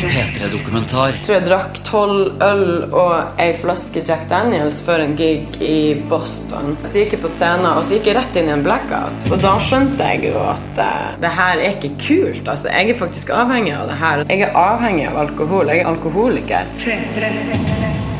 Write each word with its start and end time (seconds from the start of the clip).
P3-dokumentar. 0.00 1.14
Jeg 1.14 1.24
tror 1.26 1.36
jeg 1.36 1.46
drakk 1.46 1.80
tolv 1.86 2.42
øl 2.44 2.66
og 2.88 3.40
ei 3.42 3.50
flaske 3.56 4.02
Jack 4.06 4.26
Daniels 4.30 4.80
før 4.86 5.04
en 5.04 5.16
gig 5.18 5.60
i 5.64 5.94
Boston. 6.10 6.76
Så 6.86 7.02
gikk 7.02 7.16
jeg 7.16 7.22
på 7.24 7.30
scenen, 7.32 7.68
og 7.74 7.84
så 7.84 7.98
gikk 7.98 8.10
jeg 8.10 8.18
rett 8.20 8.40
inn 8.40 8.50
i 8.50 8.54
en 8.56 8.64
blackout. 8.66 9.28
Og 9.30 9.38
da 9.42 9.54
skjønte 9.62 10.10
jeg 10.12 10.30
jo 10.30 10.44
at 10.44 10.80
uh, 10.80 11.10
det 11.22 11.32
her 11.36 11.62
er 11.62 11.74
ikke 11.74 11.92
kult. 12.00 12.44
Altså, 12.46 12.70
jeg 12.72 12.94
er 12.94 13.00
faktisk 13.00 13.32
avhengig 13.36 13.74
av 13.76 13.90
det 13.90 13.98
her. 14.00 14.24
Jeg 14.30 14.46
er 14.48 14.60
avhengig 14.64 15.08
av 15.10 15.20
alkohol. 15.26 15.72
Jeg 15.72 15.84
er 15.84 15.90
alkoholiker. 15.92 16.70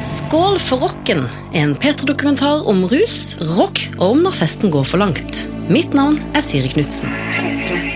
Skål 0.00 0.56
for 0.62 0.86
rocken, 0.86 1.26
en 1.58 1.74
P3-dokumentar 1.76 2.64
om 2.70 2.86
rus, 2.88 3.36
rock 3.56 3.82
og 3.98 4.06
om 4.14 4.24
når 4.24 4.38
festen 4.40 4.72
går 4.72 4.86
for 4.88 5.02
langt. 5.02 5.46
Mitt 5.68 5.96
navn 5.96 6.20
er 6.32 6.44
Siri 6.44 6.72
Knutsen. 6.72 7.89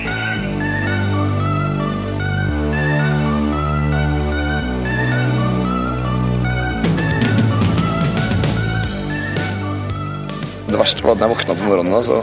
Det 10.74 10.80
verste 10.80 11.04
var 11.04 11.14
at 11.14 11.20
når 11.20 11.28
jeg 11.28 11.34
våkna 11.36 11.54
på 11.54 11.66
morgenen, 11.68 11.92
da, 11.94 12.00
så 12.02 12.16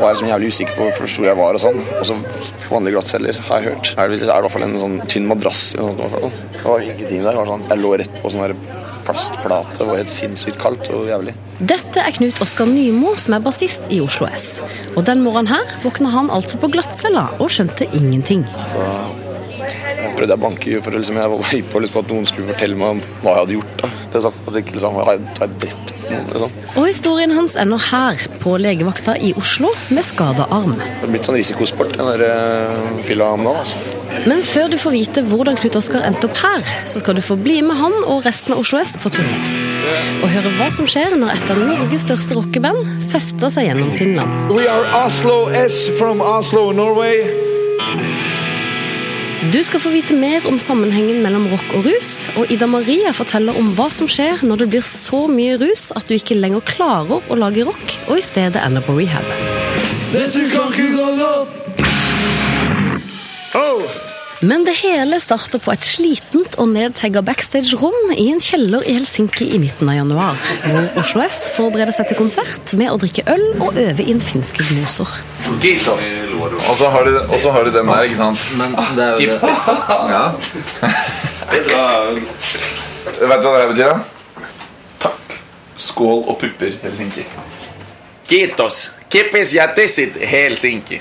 var 0.00 0.08
jeg 0.08 0.14
liksom 0.16 0.30
jævlig 0.32 0.46
usikker 0.50 0.74
på 0.74 0.86
hvor 0.90 1.26
jeg 1.28 1.38
var. 1.38 1.54
og 1.54 1.62
sånn. 1.62 1.76
Og 2.00 2.08
så 2.08 2.16
vanlige 2.66 2.96
glattceller, 2.96 3.36
har 3.46 3.60
jeg 3.60 3.76
hørt, 3.76 3.90
er 3.94 4.10
det, 4.10 4.16
er 4.16 4.24
det 4.26 4.32
i 4.32 4.42
hvert 4.42 4.54
fall 4.56 4.64
en 4.66 4.74
sånn 4.82 4.96
tynn 5.12 5.28
madrass. 5.30 5.60
eller 5.76 5.94
noe 6.00 6.08
sånt. 6.10 6.40
Det 6.56 6.64
var 6.64 6.82
ingenting 6.82 7.22
der. 7.22 7.38
sånn. 7.52 7.62
Jeg 7.68 7.78
lå 7.78 7.92
rett 8.02 8.16
på 8.18 8.32
sånn 8.32 8.42
der 8.42 8.56
plastplate. 9.06 9.78
Det 9.78 9.86
var 9.86 10.00
helt 10.00 10.14
sinnssykt 10.16 10.58
kaldt 10.64 10.90
og 10.90 11.06
jævlig. 11.12 11.36
Dette 11.62 12.02
er 12.02 12.18
Knut 12.18 12.42
Oskar 12.42 12.66
Nymo, 12.72 13.14
som 13.22 13.38
er 13.38 13.46
bassist 13.46 13.86
i 13.94 14.02
Oslo 14.02 14.26
S. 14.34 14.48
Og 14.96 15.06
den 15.06 15.22
morgenen 15.22 15.52
her 15.54 15.78
våkna 15.86 16.10
han 16.10 16.34
altså 16.34 16.58
på 16.58 16.72
glattcella 16.74 17.28
og 17.38 17.54
skjønte 17.54 17.86
ingenting. 17.94 18.42
Så 18.66 18.82
jeg 18.82 20.14
prøvde 20.18 20.34
å 20.34 20.42
banke 20.42 20.82
for 20.82 20.98
liksom, 20.98 21.22
jeg 21.22 21.36
var 21.36 21.50
høy 21.52 21.62
på 21.70 21.86
liksom, 21.86 22.02
at 22.02 22.14
noen 22.16 22.26
skulle 22.26 22.50
fortelle 22.50 22.82
meg 22.82 22.96
om 22.96 23.08
hva 23.22 23.36
jeg 23.36 23.44
hadde 23.44 23.58
gjort. 23.60 23.74
da. 23.86 23.96
Det 24.10 24.26
at 24.26 24.56
jeg, 24.58 24.70
liksom, 24.74 25.02
jeg, 25.06 25.26
jeg 25.38 25.58
drept? 25.66 25.91
Liksom. 26.18 26.54
Og 26.76 26.86
historien 26.86 27.34
hans 27.36 27.56
ender 27.60 27.82
her, 27.90 28.22
på 28.42 28.54
legevakta 28.60 29.16
i 29.16 29.32
Oslo, 29.38 29.72
med 29.90 30.06
skada 30.06 30.46
arm. 30.50 30.76
Det 30.78 31.02
har 31.02 31.12
blitt 31.12 31.28
sånn 31.28 31.38
risikosport, 31.38 31.96
den 31.98 32.10
der 32.12 32.24
uh, 32.28 33.02
fylla 33.06 33.32
om 33.36 33.44
nå. 33.46 33.54
altså. 33.62 33.80
Men 34.28 34.42
før 34.46 34.68
du 34.70 34.78
får 34.78 34.94
vite 34.94 35.22
hvordan 35.26 35.56
Knut 35.58 35.78
Oskar 35.80 36.04
endte 36.06 36.28
opp 36.28 36.38
her, 36.42 36.64
så 36.86 37.02
skal 37.02 37.16
du 37.18 37.22
få 37.24 37.36
bli 37.40 37.60
med 37.64 37.78
han 37.80 37.96
og 38.04 38.26
resten 38.26 38.54
av 38.54 38.62
Oslo 38.62 38.80
S 38.82 38.94
på 39.00 39.12
turné. 39.14 39.38
Og 40.22 40.28
høre 40.30 40.52
hva 40.58 40.68
som 40.72 40.86
skjer 40.88 41.16
når 41.18 41.34
et 41.34 41.54
av 41.54 41.62
Norges 41.62 42.04
største 42.06 42.36
rockeband 42.38 43.08
fester 43.12 43.50
seg 43.52 43.70
gjennom 43.70 43.90
Finland. 43.96 44.52
We 44.54 44.68
are 44.70 44.84
Oslo 45.04 45.46
S 45.56 45.84
from 45.98 46.22
Oslo, 46.22 46.70
Norway. 46.76 47.50
Du 49.50 49.58
skal 49.66 49.80
få 49.82 49.90
vite 49.90 50.14
mer 50.14 50.44
om 50.46 50.58
sammenhengen 50.62 51.18
mellom 51.24 51.48
rock 51.50 51.72
og 51.74 51.88
rus, 51.88 52.28
og 52.38 52.52
Ida 52.54 52.68
Maria 52.70 53.10
forteller 53.10 53.56
om 53.58 53.72
hva 53.74 53.88
som 53.90 54.06
skjer 54.06 54.44
når 54.46 54.60
det 54.60 54.68
blir 54.70 54.84
så 54.86 55.24
mye 55.26 55.56
rus 55.58 55.88
at 55.98 56.06
du 56.06 56.14
ikke 56.14 56.38
lenger 56.38 56.62
klarer 56.68 57.26
å 57.26 57.40
lage 57.40 57.66
rock, 57.66 57.96
og 58.06 58.20
i 58.20 58.22
stedet 58.22 58.62
ender 58.62 58.86
på 58.86 58.94
rehab. 59.00 59.26
Dette 60.14 60.46
kan 60.54 60.70
ikke 60.70 60.94
gå 60.94 61.10
godt. 61.18 61.58
Oh. 63.58 64.11
Men 64.42 64.64
det 64.66 64.72
hele 64.80 65.20
starter 65.22 65.60
på 65.62 65.70
et 65.70 65.84
slitent 65.86 66.56
og 66.58 66.72
nedtegga 66.74 67.20
backstage-rom 67.22 68.10
i 68.16 68.24
en 68.32 68.40
kjeller 68.42 68.82
i 68.90 68.96
Helsinki 68.96 69.46
i 69.54 69.60
midten 69.62 69.86
av 69.92 70.00
januar, 70.00 70.40
hvor 70.64 70.98
Oslo 70.98 71.22
S 71.22 71.44
forbereder 71.54 71.94
seg 71.94 72.08
til 72.10 72.18
konsert 72.18 72.74
med 72.78 72.90
å 72.90 72.98
drikke 72.98 73.22
øl 73.30 73.44
og 73.62 73.78
øve 73.78 74.02
inn 74.02 74.18
finske 74.22 74.66
gloser. 74.66 75.14
Og 75.46 76.74
så 76.78 76.90
har, 76.90 77.06
de, 77.06 77.22
har 77.54 77.68
de 77.68 77.74
den 77.78 77.92
der, 77.92 78.08
ikke 78.08 78.18
sant? 78.18 78.50
Men 78.58 78.74
det 78.98 79.06
er 79.06 79.10
jo 79.14 79.18
det. 79.30 79.38
Ja. 80.10 80.24
Vet 83.22 83.42
du 83.42 83.48
hva 83.48 83.58
det 83.60 83.70
betyr? 83.76 83.94
da? 83.94 84.46
Takk. 85.06 85.38
Skål 85.86 86.24
og 86.26 86.38
pupper, 86.42 86.74
Helsinki. 86.82 87.28
Kitos. 88.26 88.88
Kippis 89.12 89.54
jatisit 89.54 90.18
Helsinki. 90.18 90.98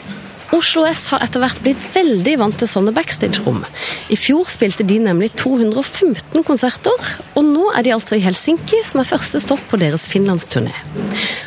Oslo 0.52 0.84
S 0.84 1.06
har 1.14 1.22
etter 1.24 1.40
hvert 1.40 1.60
blitt 1.64 1.84
veldig 1.94 2.34
vant 2.42 2.58
til 2.60 2.68
sånne 2.68 2.92
backstage-rom. 2.96 3.62
I 4.12 4.18
fjor 4.20 4.50
spilte 4.52 4.84
de 4.88 4.98
nemlig 5.00 5.30
215 5.40 6.44
konserter, 6.48 7.12
og 7.40 7.46
nå 7.48 7.70
er 7.72 7.86
de 7.88 7.94
altså 7.96 8.18
i 8.18 8.24
Helsinki, 8.26 8.82
som 8.88 9.00
er 9.00 9.08
første 9.08 9.40
stopp 9.40 9.64
på 9.72 9.80
deres 9.80 10.10
finlandsturné. 10.12 10.74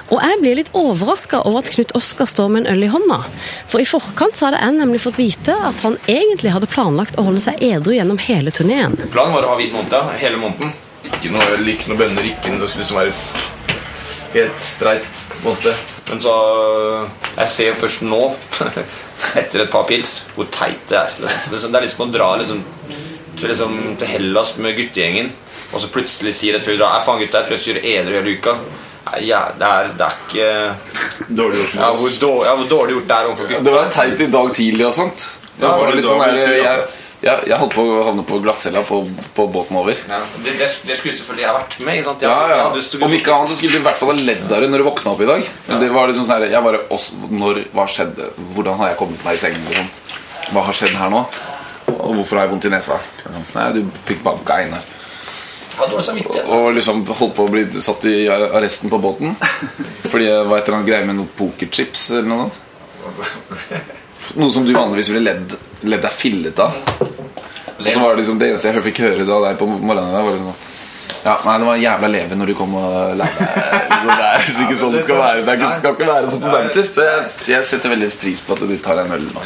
Og 0.08 0.16
jeg 0.22 0.40
blir 0.40 0.58
litt 0.60 0.72
overraska 0.72 1.42
over 1.44 1.60
at 1.60 1.72
Knut 1.74 1.92
Oskar 1.98 2.30
står 2.30 2.52
med 2.54 2.64
en 2.64 2.72
øl 2.72 2.86
i 2.88 2.92
hånda. 2.94 3.20
For 3.68 3.84
i 3.84 3.88
forkant 3.88 4.40
så 4.40 4.48
hadde 4.48 4.62
jeg 4.64 4.78
nemlig 4.78 5.02
fått 5.04 5.20
vite 5.20 5.52
at 5.52 5.84
han 5.84 5.98
egentlig 6.08 6.54
hadde 6.56 6.70
planlagt 6.72 7.18
å 7.20 7.26
holde 7.28 7.44
seg 7.44 7.60
edru 7.64 7.92
gjennom 7.96 8.20
hele 8.24 8.54
turneen. 8.56 8.96
Planen 9.12 9.36
var 9.36 9.44
å 9.44 9.52
ha 9.52 9.60
hvit 9.60 9.74
måned. 9.76 10.14
Hele 10.22 10.40
måneden. 10.40 10.72
Ikke 11.10 11.32
noe 11.34 11.50
øl, 11.58 11.68
ikke 11.68 11.92
noe 11.92 12.00
bønner, 12.00 12.24
ikke 12.24 12.52
noe 12.54 12.62
Det 12.62 12.70
skulle 12.72 12.86
liksom 12.86 13.02
være 13.02 13.12
helt 14.34 14.64
streit 14.64 15.24
måte. 15.44 15.72
Men 16.10 16.20
så 16.20 16.34
Jeg 17.34 17.48
ser 17.50 17.78
først 17.80 18.04
nå, 18.06 18.20
etter 19.40 19.64
et 19.64 19.72
par 19.72 19.86
pils, 19.88 20.20
hvor 20.36 20.48
teit 20.54 20.84
det 20.90 21.00
er. 21.00 21.14
Det 21.50 21.60
er 21.62 21.82
litt 21.82 21.94
som 21.94 22.06
å 22.06 22.12
dra 22.12 22.34
liksom, 22.38 22.62
til, 23.38 23.48
liksom, 23.48 23.78
til 23.98 24.10
Hellas 24.10 24.56
med 24.62 24.76
guttegjengen, 24.78 25.32
og 25.72 25.82
så 25.82 25.90
plutselig 25.90 26.34
sier 26.36 26.58
et 26.58 26.66
du 26.66 26.76
drar 26.76 26.94
«Nei, 26.94 27.04
faen 27.06 27.22
gutta, 27.22 27.42
jeg 27.42 27.56
jeg 27.56 27.62
skal 27.62 27.72
gjøre 27.72 27.94
edru 27.94 28.18
hele 28.18 28.36
uka. 28.38 28.58
Ja, 29.20 29.40
det, 29.58 29.66
er, 29.68 29.90
det 29.98 30.06
er 30.06 30.14
ikke 30.24 31.26
Dårlig 31.28 31.58
gjort. 31.60 31.74
ja, 31.76 31.88
hvor, 31.92 32.12
dårlig, 32.20 32.46
ja, 32.46 32.54
hvor 32.58 32.68
dårlig 32.70 32.94
gjort 32.94 33.08
det 33.08 33.16
er 33.16 33.30
overfor 33.30 33.50
gutta. 33.50 33.64
Det 33.64 33.74
var 33.74 33.90
teit 33.92 34.20
i 34.20 34.28
dag 34.32 34.52
tidlig 34.60 34.86
og 34.86 34.94
sånt. 34.96 35.26
Det 35.54 35.66
var 35.66 35.82
var 35.82 35.98
litt 35.98 36.08
sånn 36.08 36.22
der, 36.22 36.38
tidlig, 36.40 37.02
ja? 37.24 37.34
jeg, 37.48 37.56
holdt 37.60 37.74
på 37.74 37.84
å 37.88 38.02
havne 38.06 38.24
på 38.28 38.38
glattcella 38.44 38.82
på, 38.86 39.00
på 39.36 39.46
båten 39.54 39.78
over. 39.80 39.96
Ja, 40.08 40.18
det, 40.44 40.54
det, 40.60 40.68
det 40.88 40.98
skulle 41.00 41.14
selvfølgelig 41.16 41.46
jeg 41.46 41.56
vært 41.56 41.78
med. 41.86 41.94
Jeg- 41.96 42.28
Ja, 42.28 42.36
ja. 42.52 42.68
Om 43.08 43.16
ikke 43.18 43.34
annet 43.34 43.52
så 43.52 43.56
skulle 43.58 43.72
du 43.78 43.80
i 43.80 43.86
hvert 43.88 44.00
fall 44.00 44.12
ha 44.12 44.16
ledd 44.20 44.52
av 44.52 44.64
det 44.64 44.70
når 44.72 44.84
du 44.84 44.88
våkna 44.90 45.14
opp 45.16 45.24
i 45.24 45.30
dag. 45.32 45.48
Det 45.80 45.90
var 45.94 46.10
liksom 46.12 46.28
sånn 46.28 46.36
her, 46.44 46.46
jeg 46.52 46.66
bare, 46.68 46.82
også, 46.94 47.20
når, 47.32 47.62
Hva 47.74 47.86
skjedde? 47.90 48.30
Hvordan 48.54 48.78
har 48.82 48.92
jeg 48.92 49.00
kommet 49.00 49.24
meg 49.26 49.38
i 49.38 49.44
sengen? 49.46 49.64
Liksom? 49.70 49.88
Hva 50.54 50.66
har 50.68 50.76
skjedd 50.76 50.96
her 51.00 51.12
nå? 51.14 51.24
Og 51.94 52.10
hvorfor 52.18 52.38
har 52.38 52.46
jeg 52.46 52.52
vondt 52.54 52.68
i 52.68 52.72
nesa? 52.72 52.98
Liksom. 53.24 53.46
Nei, 53.56 53.64
du 53.76 53.80
fikk 54.08 54.22
banka 54.24 54.60
Einar. 54.62 54.84
Og 56.54 56.68
liksom 56.76 57.00
holdt 57.08 57.34
på 57.34 57.44
å 57.48 57.50
bli 57.50 57.64
satt 57.82 58.04
i 58.06 58.28
arresten 58.30 58.92
på 58.92 59.00
båten. 59.02 59.34
Fordi 60.12 60.28
det 60.28 60.36
var 60.46 60.60
et 60.60 60.68
eller 60.68 60.78
annet 60.78 60.88
greie 60.92 61.08
med 61.08 61.18
noen 61.18 61.32
pokerchips 61.38 62.04
eller 62.14 62.28
noe 62.30 62.44
sånt. 62.46 62.60
Noe 64.40 64.50
som 64.54 64.64
du 64.64 64.72
vanligvis 64.72 65.10
ville 65.12 65.26
ledd, 65.32 65.52
ledd 65.84 66.00
deg 66.06 66.14
fillet 66.16 66.58
av. 66.64 66.78
Og 67.78 67.90
så 67.90 67.98
var 68.00 68.14
det 68.14 68.22
liksom 68.22 68.38
det 68.38 68.52
eneste 68.52 68.70
jeg 68.70 68.86
fikk 68.90 69.02
høre 69.06 69.26
av 69.26 69.48
deg 69.48 69.58
på 69.60 69.66
morgenen 69.74 70.14
var 70.14 70.32
liksom 70.32 70.54
ja, 71.24 71.38
nei, 71.40 71.54
det 71.56 71.64
var 71.64 71.78
jævla 71.80 72.08
leve 72.12 72.36
når 72.36 72.50
du 72.50 72.54
kom 72.58 72.74
og 72.76 73.14
lærte 73.16 73.44
deg 73.48 73.62
Det 74.04 74.24
er 74.26 74.42
ikke 74.66 74.76
sånn 74.76 74.92
det 74.92 75.04
skal 75.06 75.16
være. 75.16 75.44
Det 75.44 75.52
er 75.54 75.56
ikke, 75.56 75.70
skal 75.78 75.94
ikke 75.94 76.08
være 76.10 76.32
sånn 76.34 76.42
på 76.42 76.50
banter. 76.52 76.88
Så 76.90 77.06
jeg, 77.06 77.30
jeg 77.54 77.64
setter 77.64 77.92
veldig 77.94 78.10
pris 78.20 78.42
på 78.44 78.52
at 78.52 78.64
du 78.68 78.74
tar 78.84 78.98
deg 79.00 79.08
en 79.08 79.16
øl 79.16 79.24
nå. 79.32 79.44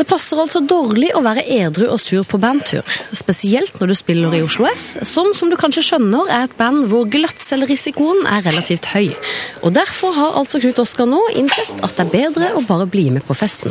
Det 0.00 0.06
passer 0.10 0.42
altså 0.42 0.64
dårlig 0.66 1.12
å 1.14 1.22
være 1.22 1.46
edru 1.54 1.86
og 1.86 2.00
sur 2.02 2.26
på 2.26 2.40
bandtur. 2.42 2.82
Spesielt 3.14 3.78
når 3.78 3.92
du 3.92 3.96
spiller 4.00 4.34
i 4.34 4.42
Oslo 4.42 4.66
S, 4.72 4.96
som 5.06 5.30
som 5.36 5.52
du 5.52 5.54
kanskje 5.60 5.86
skjønner 5.92 6.26
er 6.26 6.48
et 6.48 6.58
band 6.58 6.88
hvor 6.90 7.06
glattcellerisikoen 7.10 8.26
er 8.26 8.42
relativt 8.50 8.90
høy. 8.90 9.12
Og 9.62 9.78
derfor 9.78 10.16
har 10.18 10.40
altså 10.42 10.58
Knut 10.58 10.82
Oskar 10.82 11.06
nå 11.06 11.22
innsett 11.38 11.70
at 11.86 11.94
det 11.94 12.08
er 12.08 12.16
bedre 12.18 12.54
å 12.58 12.66
bare 12.66 12.90
bli 12.90 13.12
med 13.14 13.22
på 13.30 13.38
festen. 13.38 13.70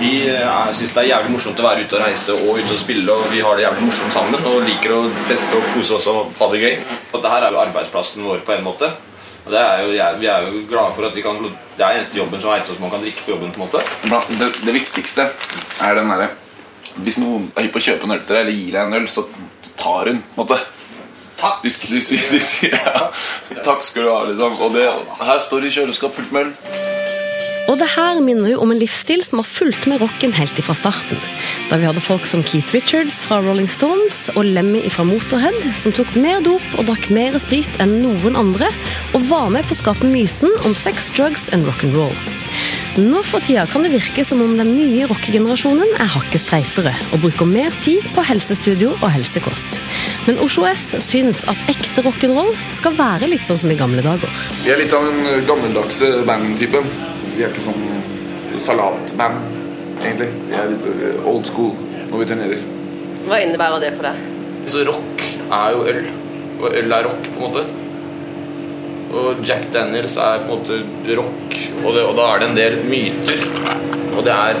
Vi 0.00 0.28
eh, 0.32 0.72
syns 0.72 0.94
det 0.96 1.02
er 1.02 1.10
jævlig 1.10 1.34
morsomt 1.34 1.58
å 1.60 1.64
være 1.66 1.84
ute 1.84 1.98
og 1.98 2.00
reise 2.00 2.32
og 2.32 2.56
ute 2.56 2.72
og 2.72 2.80
spille. 2.80 3.12
Og 3.12 3.26
vi 3.28 3.42
har 3.44 3.58
det 3.58 3.66
jævlig 3.66 3.84
morsomt 3.84 4.14
sammen 4.16 4.46
og 4.48 4.62
liker 4.64 4.94
å 4.96 5.00
feste 5.28 5.58
og 5.58 5.66
kose 5.74 5.98
oss 5.98 6.08
og 6.08 6.30
ha 6.38 6.48
det 6.54 6.62
gøy. 6.62 6.74
Og 7.12 7.20
det 7.20 7.32
her 7.34 7.44
er 7.44 7.52
jo 7.52 7.60
arbeidsplassen 7.60 8.24
vår 8.24 8.40
på 8.46 8.54
en 8.56 8.64
måte. 8.64 8.88
Og 9.44 9.52
det 9.52 9.60
er 9.60 9.84
jo, 9.84 9.92
vi 10.20 10.28
er 10.32 10.46
jo 10.46 10.64
glade 10.68 10.96
for 10.96 11.08
at 11.08 11.14
vi 11.16 11.24
kan 11.24 11.38
Det 11.40 11.84
er 11.84 11.96
eneste 11.96 12.18
jobben 12.18 12.40
som 12.40 12.52
vet 12.52 12.68
at 12.68 12.80
man 12.80 12.92
kan 12.92 13.00
drikke 13.04 13.24
på 13.24 13.32
jobben. 13.34 13.52
på 13.52 13.62
en 13.62 13.68
måte 13.68 14.34
Det, 14.36 14.50
det 14.66 14.74
viktigste 14.74 15.24
er 15.80 15.96
den 15.96 16.12
derre 16.12 16.28
Hvis 17.00 17.20
noen 17.22 17.48
er 17.54 17.64
hypp 17.64 17.72
på 17.76 17.80
å 17.80 17.86
kjøpe 17.88 18.08
en 18.08 18.16
øl 18.16 18.20
til 18.20 18.36
deg, 18.36 18.42
eller 18.42 18.58
gir 18.58 18.76
deg 18.76 18.84
en 18.84 18.98
øl, 19.00 19.08
så 19.08 19.24
tar 19.80 20.12
hun. 20.12 20.20
på 20.20 20.36
en 20.36 20.44
måte 20.44 20.60
Takk. 21.40 21.62
De, 21.64 21.70
de, 21.72 22.20
de, 22.36 22.40
ja, 22.68 23.08
'takk 23.64 23.84
skal 23.84 24.04
du 24.04 24.10
ha', 24.12 24.24
liksom. 24.28 24.60
Og 24.60 24.74
det, 24.76 24.84
her 25.24 25.38
står 25.40 25.64
det 25.64 25.72
kjøleskap 25.72 26.12
fullt 26.12 26.32
med 26.36 26.50
øl. 26.50 26.89
Og 27.68 27.76
det 27.80 27.88
her 27.92 28.20
minner 28.24 28.52
jo 28.54 28.62
om 28.64 28.72
en 28.72 28.80
livsstil 28.80 29.22
som 29.24 29.40
har 29.40 29.48
fulgt 29.48 29.86
med 29.90 30.00
rocken 30.02 30.32
helt 30.36 30.56
ifra 30.58 30.74
starten. 30.76 31.20
Da 31.68 31.78
vi 31.80 31.86
hadde 31.88 32.02
folk 32.02 32.26
som 32.28 32.42
Keith 32.46 32.72
Richards 32.74 33.22
fra 33.28 33.40
Rolling 33.44 33.68
Stones 33.70 34.28
og 34.36 34.48
Lemmy 34.48 34.82
fra 34.90 35.04
Motorhead, 35.06 35.58
som 35.76 35.94
tok 35.94 36.16
mer 36.16 36.40
dop 36.46 36.64
og 36.78 36.88
drakk 36.88 37.10
mer 37.14 37.38
sprit 37.42 37.70
enn 37.82 37.98
noen 38.02 38.38
andre, 38.38 38.70
og 39.14 39.26
var 39.30 39.50
med 39.54 39.68
på 39.68 39.76
å 39.76 39.82
skape 39.82 40.08
myten 40.08 40.54
om 40.64 40.76
sex, 40.76 41.12
drugs 41.16 41.50
and 41.54 41.68
rock'n'roll. 41.68 42.14
Nå 42.98 43.20
for 43.22 43.38
tida 43.44 43.62
kan 43.70 43.84
det 43.86 43.92
virke 43.92 44.24
som 44.26 44.40
om 44.42 44.56
den 44.58 44.72
nye 44.74 45.06
rockegenerasjonen 45.06 45.92
er 46.02 46.10
hakket 46.10 46.42
streitere 46.42 46.90
og 47.14 47.22
bruker 47.22 47.46
mer 47.46 47.70
tid 47.84 48.02
på 48.16 48.24
helsestudio 48.26 48.90
og 48.96 49.06
helsekost. 49.14 49.78
Men 50.26 50.40
Oslo 50.42 50.66
S 50.68 50.88
syns 51.06 51.44
at 51.50 51.70
ekte 51.70 52.02
rock'n'roll 52.06 52.50
skal 52.74 52.98
være 52.98 53.30
litt 53.30 53.46
sånn 53.46 53.62
som 53.62 53.70
i 53.70 53.78
gamle 53.78 54.02
dager. 54.04 54.42
Vi 54.64 54.74
er 54.74 54.82
litt 54.82 54.96
av 54.96 55.06
den 55.06 55.46
gammeldagse 55.46 56.10
bandtypen. 56.26 56.90
Vi 57.40 57.46
er 57.46 57.54
ikke 57.54 57.62
sånn 57.64 58.58
salatband, 58.60 59.38
egentlig. 59.96 60.26
Vi 60.50 60.56
er 60.58 60.66
litt 60.68 60.84
eh, 60.90 61.22
old 61.24 61.46
school. 61.48 61.70
når 62.10 62.20
vi 62.20 62.26
turnerer. 62.28 62.64
Hva 63.24 63.38
innebærer 63.40 63.80
det 63.80 63.92
for 63.94 64.04
deg? 64.04 64.18
Så 64.68 64.82
rock 64.84 65.22
er 65.24 65.70
jo 65.72 65.86
øl, 65.88 66.00
og 66.58 66.76
øl 66.82 66.92
er 66.98 67.06
rock, 67.08 67.30
på 67.30 67.38
en 67.38 67.44
måte. 67.46 67.62
Og 69.16 69.40
Jack 69.40 69.70
Daniels 69.72 70.18
er 70.20 70.44
på 70.44 70.50
en 70.50 70.52
måte 70.52 71.16
rock, 71.16 71.56
og, 71.78 71.88
det, 71.96 72.04
og 72.10 72.12
da 72.18 72.26
er 72.26 72.42
det 72.42 72.50
en 72.50 72.60
del 72.60 72.76
myter. 72.90 73.46
Og 74.10 74.20
det 74.28 74.36
er 74.36 74.60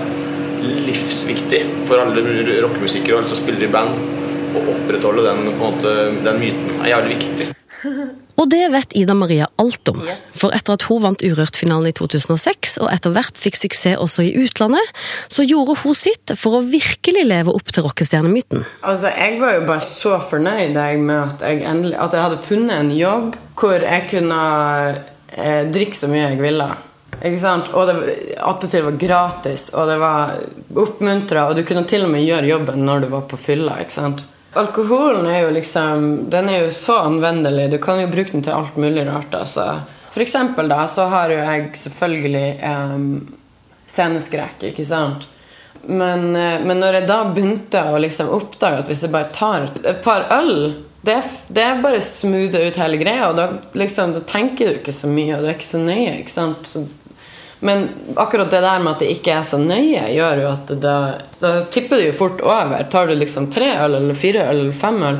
livsviktig 0.88 1.60
for 1.90 2.00
alle 2.00 2.24
rockemusikere 2.64 3.28
som 3.28 3.42
spiller 3.42 3.68
i 3.68 3.72
band, 3.76 4.00
å 4.56 4.64
opprettholde 4.72 5.28
den, 5.28 5.44
på 5.50 5.58
en 5.58 5.76
måte, 5.76 5.94
den 6.24 6.42
myten. 6.46 6.80
er 6.80 6.94
jævlig 6.94 7.20
viktig. 7.26 7.52
Og 8.40 8.48
det 8.48 8.62
vet 8.72 8.94
Ida 8.96 9.14
Maria 9.16 9.50
alt 9.60 9.90
om. 9.92 10.00
For 10.38 10.54
etter 10.56 10.78
at 10.78 10.86
hun 10.88 11.02
vant 11.04 11.24
Urørt-finalen 11.24 11.90
i 11.90 11.94
2006, 11.96 12.78
og 12.80 12.88
etter 12.92 13.12
hvert 13.14 13.40
fikk 13.40 13.58
suksess 13.60 14.00
også 14.00 14.24
i 14.24 14.32
utlandet, 14.40 14.92
så 15.28 15.44
gjorde 15.44 15.76
hun 15.82 15.96
sitt 15.98 16.32
for 16.40 16.58
å 16.58 16.64
virkelig 16.64 17.26
leve 17.28 17.52
opp 17.52 17.68
til 17.68 17.84
rockestjernemyten. 17.84 18.64
Altså, 18.80 19.12
Jeg 19.12 19.40
var 19.40 19.58
jo 19.58 19.66
bare 19.68 19.84
så 19.84 20.16
fornøyd 20.30 20.76
med 21.00 21.16
at 21.18 21.42
jeg, 21.44 21.64
endelig, 21.68 21.96
at 22.00 22.16
jeg 22.16 22.24
hadde 22.24 22.44
funnet 22.44 22.76
en 22.78 22.92
jobb 22.96 23.34
hvor 23.60 23.84
jeg 23.84 24.06
kunne 24.08 24.40
eh, 25.36 25.66
drikke 25.68 25.98
så 25.98 26.08
mye 26.08 26.30
jeg 26.30 26.40
ville. 26.40 26.70
Ikke 27.20 27.40
sant? 27.42 27.68
Og 27.76 27.88
det 27.90 27.96
attpåtil 28.40 28.86
var 28.86 29.00
gratis, 29.00 29.68
og 29.76 29.90
det 29.90 29.98
var 30.00 30.38
oppmuntra, 30.80 31.48
og 31.50 31.58
du 31.58 31.64
kunne 31.68 31.84
til 31.88 32.06
og 32.06 32.12
med 32.14 32.24
gjøre 32.24 32.48
jobben 32.48 32.86
når 32.86 33.04
du 33.04 33.10
var 33.12 33.26
på 33.28 33.40
fylla. 33.40 33.76
ikke 33.82 33.98
sant? 33.98 34.24
Alkoholen 34.52 35.26
er 35.30 35.44
jo 35.44 35.50
liksom 35.54 36.30
Den 36.30 36.48
er 36.48 36.64
jo 36.64 36.70
så 36.74 36.98
anvendelig. 37.06 37.70
Du 37.70 37.78
kan 37.78 38.00
jo 38.00 38.10
bruke 38.10 38.32
den 38.32 38.42
til 38.42 38.56
alt 38.56 38.76
mulig 38.76 39.06
rart. 39.06 39.34
Altså. 39.34 39.66
For 40.10 40.24
eksempel 40.24 40.70
da, 40.70 40.86
så 40.90 41.06
har 41.12 41.30
jo 41.30 41.38
jeg 41.38 41.70
selvfølgelig 41.78 42.46
um, 42.66 43.04
sceneskrekk, 43.86 44.64
ikke 44.72 44.86
sant? 44.86 45.28
Men, 45.86 46.32
uh, 46.34 46.58
men 46.66 46.82
når 46.82 46.98
jeg 46.98 47.08
da 47.08 47.20
begynte 47.30 47.84
å 47.92 48.00
liksom 48.02 48.32
oppdage 48.34 48.82
at 48.82 48.90
hvis 48.90 49.04
jeg 49.06 49.14
bare 49.14 49.30
tar 49.34 49.70
et 49.84 50.02
par 50.04 50.26
øl 50.34 50.72
det 51.00 51.22
det 51.48 51.68
bare 51.82 52.00
smoother 52.04 52.66
ut 52.68 52.76
hele 52.76 52.98
greia, 53.00 53.30
og 53.30 53.38
da, 53.38 53.46
liksom, 53.72 54.12
da 54.12 54.20
tenker 54.20 54.68
du 54.68 54.80
ikke 54.80 54.92
så 54.92 55.08
mye, 55.08 55.36
og 55.36 55.44
du 55.44 55.48
er 55.48 55.56
ikke 55.56 55.70
så 55.70 55.80
nøye. 55.80 56.18
ikke 56.20 56.34
sant? 56.34 56.66
Så 56.68 56.84
men 57.60 57.88
akkurat 58.16 58.50
det 58.50 58.60
der 58.60 58.80
med 58.80 58.94
at 58.94 59.02
det 59.04 59.10
ikke 59.12 59.34
er 59.36 59.44
så 59.44 59.58
nøye, 59.60 60.06
gjør 60.14 60.40
jo 60.40 60.48
at 60.54 60.72
da, 60.80 60.96
da 61.42 61.52
tipper 61.68 62.00
det 62.00 62.06
jo 62.08 62.16
fort 62.16 62.40
over. 62.40 62.80
Tar 62.88 63.10
du 63.10 63.14
liksom 63.20 63.50
tre 63.52 63.68
øl 63.82 63.98
eller 63.98 64.16
fire 64.16 64.46
øl 64.48 64.62
eller 64.62 64.78
fem 64.80 65.02
øl, 65.04 65.18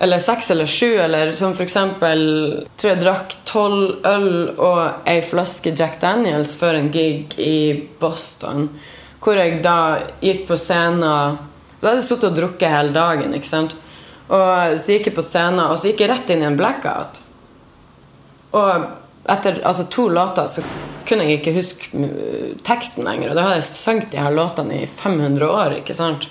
eller 0.00 0.20
seks 0.20 0.50
eller 0.52 0.68
sju, 0.68 0.90
eller 1.00 1.32
som 1.36 1.54
for 1.56 1.64
eksempel 1.64 2.20
tror 2.76 2.92
jeg 2.92 3.00
drakk 3.00 3.36
tolv 3.48 4.04
øl 4.08 4.30
og 4.60 5.08
ei 5.08 5.22
flaske 5.24 5.72
Jack 5.76 5.98
Daniels 6.04 6.52
før 6.60 6.82
en 6.82 6.92
gig 6.92 7.36
i 7.40 7.56
Boston, 8.00 8.68
hvor 9.20 9.40
jeg 9.40 9.62
da 9.64 9.78
gikk 10.24 10.46
på 10.48 10.60
scenen 10.60 11.04
Da 11.80 11.88
hadde 11.88 12.02
jeg 12.02 12.08
sittet 12.10 12.28
og 12.28 12.36
drukket 12.36 12.72
hele 12.74 12.92
dagen, 12.92 13.32
ikke 13.32 13.48
sant? 13.48 13.70
Og 14.28 14.76
så 14.76 14.98
gikk 14.98 15.06
jeg 15.08 15.16
på 15.16 15.24
scenen, 15.24 15.62
og 15.64 15.78
så 15.80 15.88
gikk 15.88 16.02
jeg 16.04 16.10
rett 16.12 16.32
inn 16.32 16.42
i 16.44 16.48
en 16.50 16.58
blackout. 16.60 17.22
Og 18.52 18.84
etter 19.28 19.60
altså, 19.62 19.84
to 19.84 20.08
låter 20.08 20.46
så 20.46 20.62
kunne 21.08 21.26
jeg 21.26 21.40
ikke 21.40 21.54
huske 21.56 22.10
teksten 22.66 23.04
lenger. 23.04 23.30
Og 23.30 23.38
da 23.38 23.46
hadde 23.46 23.60
jeg 23.60 23.70
sunget 23.70 24.12
de 24.12 24.20
her 24.22 24.34
låtene 24.34 24.82
i 24.82 24.86
500 24.86 25.48
år. 25.48 25.76
ikke 25.80 25.96
sant? 25.96 26.28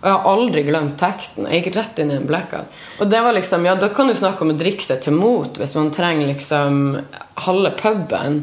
Og 0.00 0.08
jeg 0.08 0.12
har 0.12 0.28
aldri 0.30 0.62
glemt 0.66 0.98
teksten. 1.00 1.48
Jeg 1.50 1.64
gikk 1.64 1.78
rett 1.78 2.02
inn 2.02 2.12
i 2.12 2.18
en 2.20 2.28
blackout. 2.28 2.82
Og 3.00 3.10
det 3.10 3.22
var 3.24 3.34
liksom, 3.34 3.64
ja, 3.66 3.74
Da 3.74 3.88
kan 3.88 4.08
du 4.08 4.14
snakke 4.14 4.44
om 4.44 4.52
å 4.54 4.58
drikke 4.58 4.84
seg 4.84 5.02
til 5.02 5.16
mot 5.16 5.58
hvis 5.58 5.74
man 5.78 5.90
trenger 5.94 6.30
liksom 6.30 7.00
halve 7.46 7.72
puben 7.80 8.42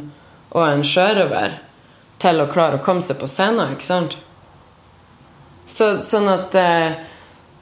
og 0.54 0.68
en 0.68 0.84
sjørøver 0.86 1.58
til 2.22 2.42
å 2.42 2.50
klare 2.52 2.78
å 2.80 2.84
komme 2.84 3.02
seg 3.06 3.20
på 3.22 3.30
scenen. 3.30 3.78
ikke 3.78 3.88
sant? 3.88 4.18
Så, 5.66 5.98
sånn 6.04 6.30
at 6.30 6.58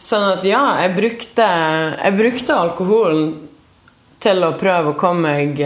Sånn 0.01 0.23
at 0.31 0.45
ja, 0.49 0.63
jeg 0.81 0.95
brukte, 0.95 1.45
jeg 1.45 2.13
brukte 2.17 2.55
alkoholen 2.57 3.27
til 4.21 4.43
å 4.45 4.51
prøve 4.59 4.93
å 4.93 4.97
komme 4.99 5.31
meg 5.31 5.61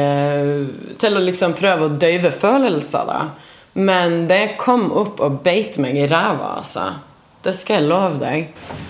Til 1.01 1.17
å 1.17 1.23
liksom 1.23 1.55
prøve 1.57 1.89
å 1.89 1.97
døyve 1.99 2.31
følelser, 2.31 3.09
da. 3.09 3.19
Men 3.75 4.23
det 4.29 4.55
kom 4.61 4.87
opp 4.95 5.19
og 5.19 5.41
beit 5.43 5.75
meg 5.83 5.97
i 5.99 6.07
ræva, 6.07 6.55
altså. 6.61 6.93
Det 7.45 7.51
skal 7.53 7.77
jeg 7.77 7.85
love 7.91 8.15
deg. 8.17 8.47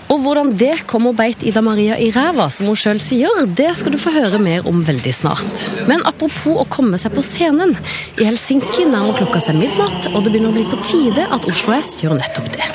Og 0.08 0.22
hvordan 0.22 0.52
det 0.56 0.86
kom 0.88 1.08
og 1.10 1.16
beit 1.18 1.42
Ida 1.44 1.60
Maria 1.60 1.98
i 2.00 2.06
ræva, 2.14 2.46
som 2.54 2.70
hun 2.70 2.78
sjøl 2.78 3.00
sier, 3.02 3.42
det 3.58 3.68
skal 3.76 3.92
du 3.92 3.98
få 4.00 4.14
høre 4.14 4.38
mer 4.40 4.64
om 4.70 4.78
veldig 4.86 5.12
snart. 5.12 5.66
Men 5.90 6.06
apropos 6.08 6.62
å 6.62 6.64
komme 6.72 6.96
seg 7.02 7.12
på 7.12 7.24
scenen. 7.26 7.74
I 8.16 8.30
Helsinki 8.30 8.86
nærmer 8.88 9.18
klokka 9.18 9.42
seg 9.44 9.58
midnatt, 9.60 10.08
og 10.14 10.24
det 10.24 10.32
begynner 10.32 10.54
å 10.54 10.56
bli 10.56 10.64
på 10.70 10.80
tide 10.80 11.26
at 11.28 11.50
Oslo 11.50 11.76
S 11.76 11.98
gjør 12.00 12.16
nettopp 12.22 12.48
det. 12.54 12.70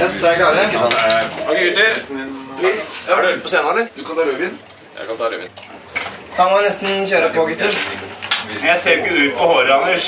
Yes, 0.00 0.18
jeg 0.24 0.34
er 0.34 0.40
klare. 0.40 0.66
Ok, 1.46 1.60
gutter. 1.68 2.00
Nils, 2.64 2.90
er 3.06 3.28
du 3.28 3.44
på 3.44 3.52
scenen, 3.52 3.70
eller? 3.76 3.92
Du 3.94 4.02
kan 4.02 4.18
ta 4.18 4.26
rødvin. 4.26 4.56
Jeg 4.96 5.12
kan 5.12 5.20
ta 5.20 5.30
rødvin. 5.30 5.69
Da 6.40 6.46
må 6.48 6.56
jeg 6.56 6.70
nesten 6.70 7.02
kjøre 7.04 7.26
på, 7.34 7.42
gutter. 7.50 7.74
Jeg 8.64 8.76
ser 8.80 8.94
jo 8.96 9.00
ikke 9.02 9.16
ut 9.26 9.34
på 9.38 9.46
håret, 9.48 9.70
Anders. 9.74 10.04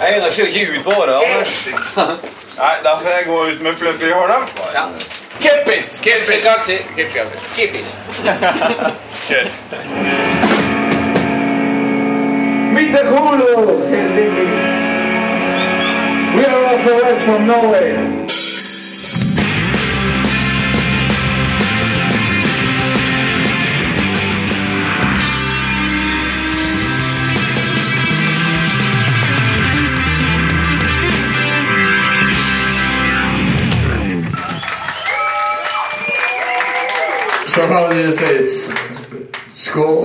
Jeg 0.00 0.32
ser 0.32 0.42
jo 0.42 0.46
ikke 0.46 0.78
ut 0.78 0.84
på 0.84 0.90
håret, 0.90 1.14
Anders. 1.14 1.68
Nei, 2.58 2.70
da 2.86 2.94
får 3.02 3.08
jeg 3.10 3.26
gå 3.26 3.40
ut 3.50 3.60
med 3.66 3.76
fluffy 3.76 4.08
hår, 4.12 4.32
da. 4.32 4.86
Keppis! 5.42 5.90
Keppis, 6.04 6.30
kaksi. 6.46 6.78
Keppis, 6.96 7.14
kaksi. 7.14 7.36
Keppis. 7.56 7.86
Kjør. 9.26 9.52
Mite 12.72 13.04
Hulu, 13.10 13.52
Helsinki. 13.92 14.46
We 16.38 16.46
are 16.46 16.64
also 16.72 16.96
west 17.04 17.22
from 17.28 17.46
Norway. 17.46 18.27
Do 37.98 38.04
you 38.04 38.12
say 38.12 38.36
it's 38.44 38.72
school? 39.60 40.04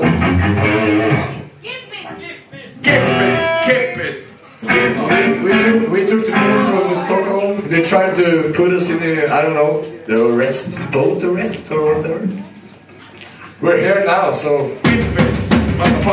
Keppis. 3.62 4.18
We, 4.64 5.44
we, 5.44 5.52
took, 5.52 5.92
we 5.92 6.08
took 6.08 6.26
the 6.26 6.32
boat 6.32 6.88
from 6.88 6.96
Stockholm. 6.96 7.70
They 7.70 7.84
tried 7.84 8.16
to 8.16 8.52
put 8.56 8.74
us 8.74 8.90
in 8.90 8.98
the, 8.98 9.32
I 9.32 9.44
don't 9.44 9.54
know, 9.54 9.84
the 10.08 10.26
arrest, 10.26 10.76
boat 10.92 11.24
arrest 11.24 11.70
or 11.70 11.94
whatever. 11.94 12.28
We're 13.62 13.78
here 13.78 14.04
now, 14.08 14.32
so. 14.32 14.76
Let's 14.84 16.04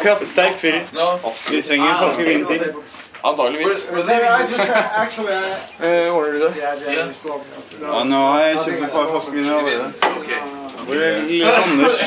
akkurat 0.00 0.26
sterk 0.28 0.56
fyrer. 0.56 0.82
Vi 1.50 1.62
trenger 1.62 1.90
en 1.90 1.96
flaske 2.00 2.24
vin 2.24 2.46
til. 2.48 2.64
Antageligvis. 3.20 3.82
Ordner 6.10 6.32
du 6.32 6.38
det? 6.40 6.52
Ja, 7.80 8.04
nå 8.04 8.16
har 8.16 8.40
jeg 8.40 8.56
kjøpt 8.64 8.82
et 8.82 8.90
par 8.94 9.10
flasker 9.12 9.32
vin 9.36 9.48
allerede. 9.52 9.92
Hvor 10.80 10.94
er 10.96 11.22
lille 11.28 11.52
Anders? 11.52 12.00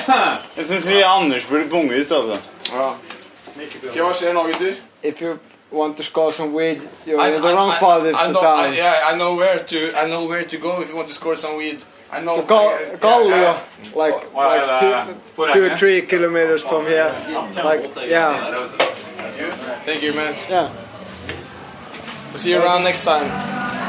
Jeg 0.57 0.65
syns 0.65 0.85
lille 0.89 1.05
Anders 1.05 1.45
burde 1.45 1.69
punge 1.69 2.01
ut, 2.01 2.11
altså. 2.11 2.37
Hva 2.73 4.13
skjer 4.17 4.33
nå, 4.33 4.43
gutter? 4.49 4.73
If 5.03 5.21
you 5.21 5.37
want 5.71 5.97
to 5.97 6.03
score 6.03 6.31
some 6.31 6.53
weed, 6.53 6.81
you're 7.05 7.27
in 7.27 7.41
the 7.41 7.53
wrong 7.53 7.71
part 7.79 8.01
of 8.01 8.07
I 8.07 8.11
the 8.11 8.31
know, 8.31 8.39
I, 8.39 8.43
town. 8.43 8.73
yeah, 8.73 9.11
I 9.11 9.15
know 9.17 9.35
where 9.35 9.59
to. 9.59 9.77
I 10.01 10.07
know 10.07 10.25
where 10.27 10.43
to 10.43 10.57
go 10.57 10.81
if 10.81 10.89
you 10.89 10.95
want 10.95 11.07
to 11.09 11.13
score 11.13 11.35
some 11.35 11.57
weed. 11.57 11.79
Call, 12.21 13.29
yeah, 13.29 13.41
yeah. 13.41 13.57
like, 13.95 14.33
like 14.33 14.79
two, 14.79 15.51
two 15.53 15.65
or 15.65 15.77
three 15.77 16.01
kilometers 16.01 16.61
from 16.63 16.85
here. 16.85 17.11
Like, 17.63 17.89
yeah, 18.07 18.33
Thank 19.85 20.03
you, 20.03 20.13
man. 20.13 20.35
yeah. 20.49 20.69
We'll 22.29 22.39
see 22.39 22.51
you 22.51 22.61
around 22.61 22.83
next 22.83 23.03
time. 23.03 23.29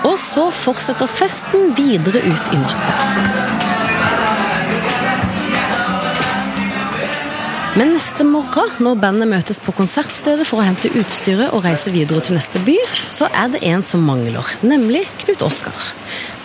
Og 0.04 0.19
så 0.21 0.50
fortsetter 0.52 1.07
festen 1.09 1.71
videre 1.76 2.21
ut 2.21 2.52
i 2.52 2.59
natta. 2.61 2.97
Men 7.75 7.90
neste 7.97 8.23
morgen, 8.25 8.71
når 8.78 9.00
bandet 9.02 9.28
møtes 9.33 9.59
på 9.64 9.73
konsertstedet 9.75 10.45
for 10.47 10.62
å 10.62 10.66
hente 10.69 10.93
utstyret 10.95 11.50
og 11.57 11.64
reise 11.64 11.90
videre 11.90 12.23
til 12.23 12.37
neste 12.38 12.61
by, 12.62 12.76
så 13.11 13.26
er 13.33 13.50
det 13.50 13.64
en 13.66 13.83
som 13.83 14.04
mangler, 14.07 14.52
nemlig 14.62 15.02
Knut 15.25 15.43
Oskar. 15.43 15.88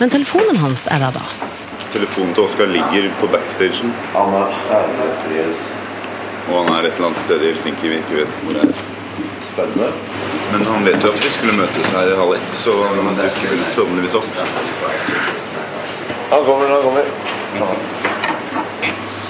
Men 0.00 0.10
telefonen 0.10 0.58
hans 0.58 0.88
er 0.90 1.04
der 1.04 1.14
da. 1.20 1.49
Telefonen 1.92 2.34
til 2.34 2.44
Oskar 2.44 2.66
ligger 2.70 3.10
på 3.20 3.26
backstagen. 3.32 3.94
Han 4.14 4.34
er 4.38 4.54
ærlig 4.76 5.46
Og 6.50 6.64
han 6.64 6.68
er 6.74 6.86
et 6.86 6.94
eller 6.94 7.08
annet 7.08 7.22
sted 7.24 7.42
i 7.42 7.50
Helsinki 7.50 7.88
vi 7.88 7.98
ikke 7.98 8.20
vet 8.20 8.36
hvor 8.44 8.54
det 8.56 8.62
er. 8.68 8.72
Spennende. 9.52 9.88
Men 10.52 10.66
han 10.66 10.86
vet 10.86 11.02
jo 11.04 11.10
at 11.10 11.24
vi 11.24 11.30
skulle 11.34 11.56
møtes 11.58 11.90
her 11.94 12.12
halv 12.20 12.36
ett, 12.36 12.52
så 12.54 12.74
han 12.82 13.10
dukker 13.18 13.50
vel 13.50 13.64
forhåpentligvis 13.74 14.14
opp. 14.20 14.30
Han 16.30 16.44
kommer, 16.46 16.66
han 16.74 16.82
kommer. 16.82 17.04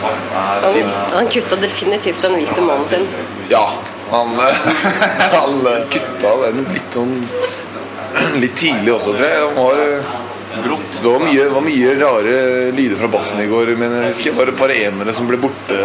Han, 0.02 0.90
han 1.12 1.28
kutta 1.28 1.56
definitivt 1.56 2.22
den 2.22 2.34
hvite 2.38 2.60
mannen 2.60 2.86
sin. 2.88 3.08
Ja, 3.48 3.64
han, 4.10 4.26
han 5.36 5.60
kutta 5.90 6.36
den 6.46 6.64
litt 6.72 6.96
sånn 6.96 7.16
Litt 8.42 8.56
tidlig 8.58 8.92
også, 8.94 9.12
tror 9.14 9.28
jeg. 9.28 9.42
Han 9.44 9.54
var 9.56 10.19
eh, 10.50 10.62
det 11.02 11.08
var, 11.08 11.20
mye, 11.22 11.44
var 11.54 11.60
mye 11.64 11.94
rare 12.00 12.34
lyder 12.74 12.96
fra 13.00 13.08
bassen 13.12 13.40
i 13.42 13.46
går, 13.50 13.66
men 13.80 13.90
jeg 13.96 14.04
husker 14.10 14.30
det 14.34 14.38
var 14.40 14.48
et 14.52 14.58
par 14.58 14.70
enere 14.74 15.12
som 15.16 15.24
ble 15.30 15.38
borte 15.40 15.76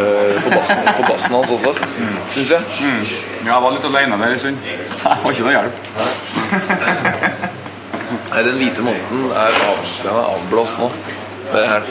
på 0.46 0.50
bassen, 0.56 0.80
på 0.98 1.04
bassen 1.10 1.32
hans 1.38 1.52
også, 1.56 1.72
syns 2.34 2.50
jeg. 2.56 2.62
Mm. 2.82 3.02
Ja, 3.46 3.52
jeg 3.52 3.62
var 3.68 3.72
litt 3.78 3.88
aleine 3.92 4.16
der 4.22 4.30
en 4.36 4.42
stund. 4.42 4.58
Det 4.66 4.70
var 5.06 5.32
ikke 5.32 5.46
noe 5.46 5.56
hjelp. 5.56 5.76
Nei, 8.36 8.42
den 8.44 8.58
hvite 8.60 8.82
måneden 8.84 9.22
er, 9.32 9.54
av, 9.70 9.78
den 10.02 10.10
er 10.12 10.18
avblåst 10.34 10.76
nå. 10.82 10.88
Det 11.52 11.60
er 11.62 11.68
her. 11.70 11.84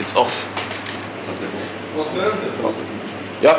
It's 0.00 0.14
off. 0.16 0.34
Ja. 3.42 3.54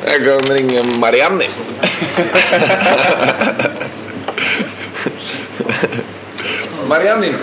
Jeg 0.00 0.16
kan 0.24 0.40
ringe 0.56 0.80
Marianne. 0.98 1.44
Marianne. 6.88 7.34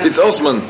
It's 0.00 0.18
Osman. 0.18 0.62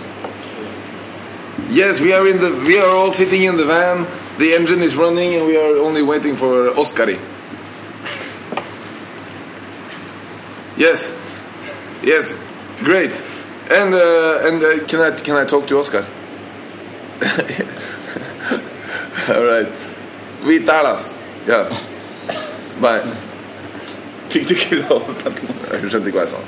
Yes, 1.70 2.00
we 2.00 2.12
are 2.12 2.26
in 2.26 2.40
the 2.40 2.62
we 2.66 2.78
are 2.78 2.94
all 2.94 3.10
sitting 3.10 3.44
in 3.44 3.56
the 3.56 3.64
van. 3.64 4.06
The 4.38 4.54
engine 4.54 4.82
is 4.82 4.96
running 4.96 5.34
and 5.34 5.46
we 5.46 5.56
are 5.56 5.76
only 5.78 6.02
waiting 6.02 6.36
for 6.36 6.70
Oskari. 6.74 7.18
Yes. 10.76 11.10
Yes. 12.02 12.34
Great. 12.78 13.22
And 13.70 13.94
uh, 13.94 14.46
and 14.46 14.62
uh, 14.62 14.84
can 14.86 15.00
I 15.00 15.10
can 15.16 15.36
I 15.36 15.44
talk 15.44 15.66
to 15.68 15.78
Oscar? 15.78 16.06
All 19.28 19.44
right. 19.44 19.68
Vi 20.42 20.60
talas. 20.60 21.12
Ja. 21.46 21.70
Bye. 22.80 23.33
Fikk 24.34 24.48
du 24.50 24.54
ikke 24.56 24.76
lov 24.80 25.04
å 25.06 25.12
snakke 25.14 25.46
Hun 25.46 25.90
skjønte 25.92 26.10
ikke 26.10 26.18
hva 26.18 26.24
jeg 26.24 26.32
sa. 26.32 26.38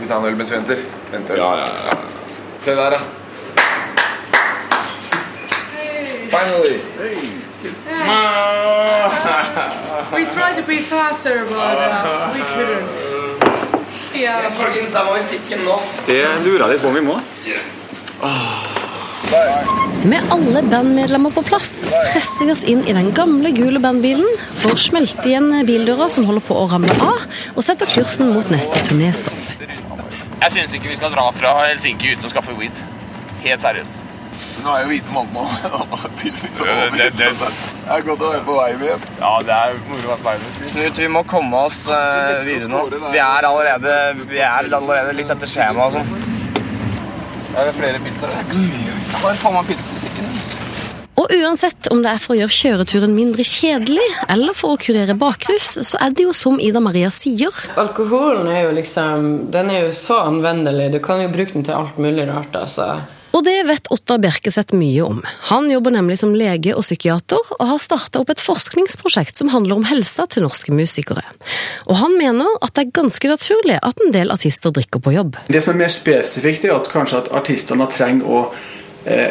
Vi 0.00 0.06
tar 0.08 0.16
en 0.16 0.24
øl 0.30 0.36
mens 0.38 0.48
vi 0.48 0.56
venter. 0.56 0.78
Venter. 1.12 1.36
Ja, 1.36 1.50
ja, 1.60 1.66
ja. 1.90 1.96
Se 2.64 2.76
der, 2.78 2.96
ja. 2.96 3.02
Finally. 6.32 6.76
We 10.14 10.24
tried 10.32 10.56
to 10.56 10.64
be 10.66 10.78
faster, 10.78 11.44
but 11.44 11.76
uh, 11.84 12.32
we 12.32 12.40
couldn't. 12.54 12.88
Yeah. 14.16 14.48
Folkens, 14.56 14.92
da 14.96 15.04
må 15.04 15.18
vi 15.18 15.28
stikke 15.28 15.60
nå. 15.66 15.76
Det 16.08 16.24
lurer 16.46 16.64
jeg 16.64 16.78
litt 16.78 16.82
på 16.82 16.88
om 16.94 16.96
vi 16.96 17.04
må. 17.12 17.20
Med 20.10 20.26
alle 20.34 20.62
bandmedlemmer 20.66 21.30
på 21.30 21.42
plass 21.46 21.68
presser 22.10 22.48
vi 22.48 22.52
oss 22.54 22.64
inn 22.66 22.80
i 22.88 22.94
den 22.96 23.12
gamle 23.14 23.52
gule 23.54 23.78
bandbilen, 23.82 24.26
får 24.58 24.74
smelte 24.88 25.28
igjen 25.30 25.52
bildøra 25.68 26.08
som 26.10 26.26
holder 26.26 26.42
på 26.48 26.56
å 26.58 26.64
ramle 26.72 26.96
av, 27.04 27.22
og 27.54 27.62
setter 27.62 27.86
kursen 27.92 28.32
mot 28.34 28.50
neste 28.50 28.82
turnéstopp. 28.88 29.38
Jeg 30.40 30.54
syns 30.56 30.74
ikke 30.74 30.90
vi 30.90 30.96
skal 30.98 31.12
dra 31.14 31.28
fra 31.36 31.52
Helsinki 31.68 32.14
uten 32.16 32.26
å 32.26 32.32
skaffe 32.32 32.56
weed. 32.58 32.74
Helt 33.44 33.62
seriøst. 33.62 34.00
Nå 34.64 34.72
er 34.74 34.82
jo 34.82 34.88
hvite 34.90 35.12
mamma 35.14 35.42
Jeg 36.00 36.10
Tydeligvis 36.20 36.58
Det- 36.58 36.90
det- 36.96 37.12
det- 37.16 37.52
Det 37.90 37.96
er 37.96 38.02
godt 38.06 38.20
å 38.24 38.30
være 38.32 38.42
på 38.44 38.54
vei 38.56 38.68
igjen. 38.72 39.04
Ja, 39.20 39.30
det 39.46 39.54
er 39.56 39.78
moro 39.88 40.00
å 40.00 40.10
være 40.10 40.18
på 40.18 40.28
vei 40.30 40.34
igjen. 40.80 40.92
Vi 40.96 41.08
må 41.08 41.22
komme 41.26 41.62
oss 41.68 41.78
eh, 41.88 42.42
videre 42.44 42.68
nå. 42.68 42.82
Vi 43.12 43.18
er 43.18 43.46
allerede, 43.50 43.94
vi 44.30 44.38
er 44.38 44.74
allerede 44.74 45.14
litt 45.16 45.30
etter 45.30 45.46
skjema 45.46 45.86
og 45.86 45.92
sånn. 46.00 46.29
Er 47.58 47.66
det 47.66 47.72
flere 47.74 47.98
pilser? 47.98 48.42
Bare 49.20 49.36
få 49.40 49.50
meg 49.54 49.66
pils 49.66 49.88
i 49.90 50.00
sekken. 50.04 50.28
Og 51.20 51.32
uansett 51.36 51.88
om 51.92 51.98
det 52.04 52.12
er 52.14 52.20
for 52.22 52.32
å 52.32 52.38
gjøre 52.38 52.54
kjøreturen 52.54 53.12
mindre 53.12 53.44
kjedelig, 53.44 54.06
eller 54.30 54.56
for 54.56 54.76
å 54.76 54.80
kurere 54.80 55.16
bakrus, 55.18 55.72
så 55.84 55.98
er 56.00 56.14
det 56.16 56.24
jo 56.28 56.34
som 56.36 56.60
Ida 56.62 56.80
Maria 56.80 57.10
sier. 57.12 57.52
Alkoholen 57.80 58.48
er 58.48 58.68
jo 58.68 58.76
liksom 58.78 59.26
Den 59.52 59.72
er 59.74 59.84
jo 59.84 59.90
så 59.92 60.22
anvendelig. 60.30 60.92
Du 60.94 61.00
kan 61.04 61.20
jo 61.20 61.28
bruke 61.34 61.52
den 61.58 61.66
til 61.66 61.76
alt 61.76 61.98
mulig 61.98 62.28
rart. 62.30 62.54
altså. 62.56 63.00
Og 63.40 63.44
det 63.46 63.62
vet 63.64 63.86
Ottar 63.88 64.18
Bjerkeseth 64.20 64.76
mye 64.76 65.00
om. 65.00 65.22
Han 65.48 65.70
jobber 65.72 65.94
nemlig 65.94 66.18
som 66.20 66.34
lege 66.36 66.74
og 66.76 66.84
psykiater, 66.84 67.40
og 67.56 67.70
har 67.70 67.78
starta 67.80 68.20
opp 68.20 68.28
et 68.34 68.42
forskningsprosjekt 68.42 69.40
som 69.40 69.48
handler 69.54 69.78
om 69.78 69.86
helsa 69.88 70.26
til 70.28 70.44
norske 70.44 70.74
musikere. 70.76 71.24
Og 71.86 71.96
han 72.02 72.18
mener 72.20 72.58
at 72.60 72.74
det 72.76 72.84
er 72.84 72.90
ganske 72.98 73.30
naturlig 73.32 73.78
at 73.80 74.04
en 74.04 74.12
del 74.12 74.34
artister 74.34 74.74
drikker 74.76 75.00
på 75.00 75.14
jobb. 75.16 75.40
Det 75.48 75.64
som 75.64 75.72
er 75.72 75.86
mer 75.86 75.94
spesifikt, 75.94 76.68
er 76.68 76.76
at 76.76 76.92
kanskje 76.92 77.22
at 77.22 77.32
artistene 77.40 77.88
trenger 77.88 78.28
å 78.28 78.42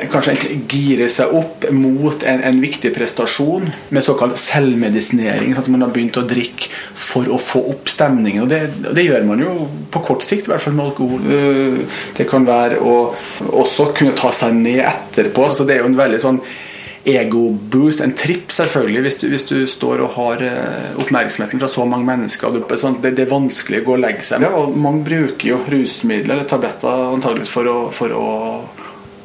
kanskje 0.09 0.33
egentlig 0.33 0.79
gire 0.79 1.07
seg 1.13 1.33
opp 1.37 1.67
mot 1.75 2.23
en, 2.25 2.41
en 2.41 2.61
viktig 2.61 2.89
prestasjon 2.95 3.67
med 3.93 4.05
såkalt 4.05 4.39
selvmedisinering. 4.41 5.53
Sånn 5.53 5.67
at 5.67 5.69
man 5.73 5.85
har 5.85 5.91
begynt 5.93 6.17
å 6.17 6.25
drikke 6.25 6.71
for 6.97 7.29
å 7.29 7.37
få 7.41 7.61
opp 7.73 7.91
stemningen. 7.91 8.45
Og 8.45 8.49
det, 8.49 8.63
det 8.97 9.05
gjør 9.05 9.27
man 9.29 9.43
jo 9.43 9.53
på 9.93 10.01
kort 10.05 10.25
sikt, 10.25 10.49
i 10.49 10.53
hvert 10.53 10.65
fall 10.65 10.77
med 10.77 10.89
alkohol. 10.89 11.29
Eh, 11.29 12.01
Det 12.17 12.25
kan 12.29 12.47
være 12.47 12.79
å 12.81 12.95
også 13.61 13.91
kunne 13.97 14.17
ta 14.17 14.33
seg 14.35 14.57
ned 14.57 14.81
etterpå. 14.81 15.45
Så 15.53 15.67
det 15.67 15.77
er 15.77 15.85
jo 15.85 15.91
en 15.91 15.99
veldig 15.99 16.23
sånn 16.23 16.41
ego-boost, 17.09 18.01
en 18.03 18.13
tripp 18.17 18.51
selvfølgelig, 18.51 19.01
hvis 19.05 19.17
du, 19.21 19.27
hvis 19.31 19.45
du 19.47 19.55
står 19.69 20.03
og 20.03 20.15
har 20.17 20.43
eh, 20.45 20.89
oppmerksomheten 20.99 21.61
fra 21.61 21.69
så 21.71 21.85
mange 21.87 22.09
mennesker. 22.09 22.59
Sånn, 22.77 22.99
det, 23.03 23.15
er 23.15 23.31
vanskelig 23.31 23.81
å 23.81 23.87
gå 23.87 23.95
og 23.95 24.03
legge 24.03 24.25
seg. 24.27 24.43
Ja, 24.45 24.51
og 24.59 24.77
mange 24.77 25.05
bruker 25.07 25.53
jo 25.53 25.61
rusmidler 25.69 26.35
eller 26.35 26.49
tabletter 26.49 27.07
antageligvis 27.13 27.53
for 27.53 27.71
å, 27.71 27.77
for 27.95 28.15
å, 28.15 28.27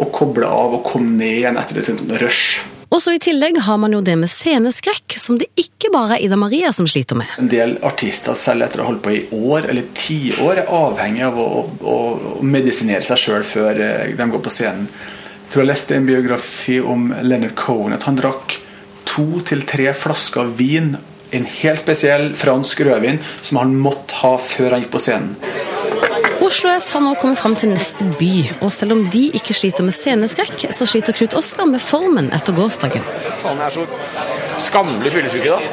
å 0.00 0.08
koble 0.14 0.48
av 0.48 0.78
og 0.78 0.86
komme 0.86 1.16
ned 1.18 1.40
igjen 1.40 1.58
etter 1.60 1.80
et 1.80 1.90
sånt 1.90 2.14
rush. 2.22 2.62
Og 2.94 3.00
så 3.02 3.16
I 3.16 3.20
tillegg 3.22 3.56
har 3.66 3.78
man 3.82 3.94
jo 3.96 4.00
det 4.06 4.14
med 4.20 4.30
sceneskrekk, 4.30 5.16
som 5.18 5.38
det 5.40 5.48
ikke 5.58 5.90
bare 5.90 6.14
er 6.14 6.26
Ida 6.28 6.36
Maria 6.38 6.70
som 6.74 6.86
sliter 6.86 7.18
med. 7.18 7.32
En 7.42 7.50
del 7.50 7.74
artister, 7.86 8.36
selv 8.38 8.66
etter 8.66 8.80
å 8.80 8.84
ha 8.84 8.92
holdt 8.92 9.02
på 9.02 9.14
i 9.16 9.24
år 9.34 9.66
eller 9.72 9.88
tiår, 9.98 10.60
er 10.62 10.70
avhengig 10.70 11.24
av 11.26 11.40
å, 11.42 11.48
å, 11.64 11.96
å 12.38 12.46
medisinere 12.46 13.02
seg 13.06 13.18
sjøl 13.24 13.46
før 13.48 13.82
eh, 13.82 14.12
de 14.14 14.28
går 14.30 14.44
på 14.44 14.52
scenen. 14.52 14.86
Jeg 14.86 15.50
tror 15.50 15.64
jeg 15.64 15.70
leste 15.72 15.98
en 15.98 16.06
biografi 16.06 16.78
om 16.80 17.10
Leonard 17.22 17.56
Cohen, 17.58 17.96
at 17.96 18.06
han 18.06 18.18
drakk 18.18 18.60
to 19.10 19.26
til 19.46 19.66
tre 19.66 19.90
flasker 19.94 20.54
vin, 20.58 20.94
en 21.34 21.50
helt 21.50 21.82
spesiell 21.82 22.30
fransk 22.38 22.84
rødvin, 22.86 23.18
som 23.42 23.58
han 23.58 23.74
måtte 23.74 24.22
ha 24.22 24.36
før 24.38 24.76
han 24.76 24.84
gikk 24.84 24.94
på 24.94 25.02
scenen. 25.02 25.34
Oslo 26.54 26.70
S 26.70 26.92
har 26.94 27.00
nå 27.02 27.16
kommet 27.18 27.40
fram 27.40 27.56
til 27.58 27.72
neste 27.72 28.04
by, 28.14 28.28
og 28.62 28.68
selv 28.70 28.94
om 28.94 29.00
de 29.10 29.24
ikke 29.34 29.56
sliter 29.58 29.82
med 29.82 29.90
sceneskrekk, 29.96 30.68
så 30.70 30.86
sliter 30.86 31.16
Knut 31.18 31.34
Oskar 31.34 31.66
med 31.66 31.82
formen 31.82 32.28
etter 32.36 32.54
gårsdagen. 32.54 33.02
Faen, 33.40 33.58
jeg 33.58 33.66
er 33.66 33.74
så 33.74 34.62
skammelig 34.68 35.10
fyllesyk 35.16 35.48
i 35.48 35.50
dag. 35.50 35.66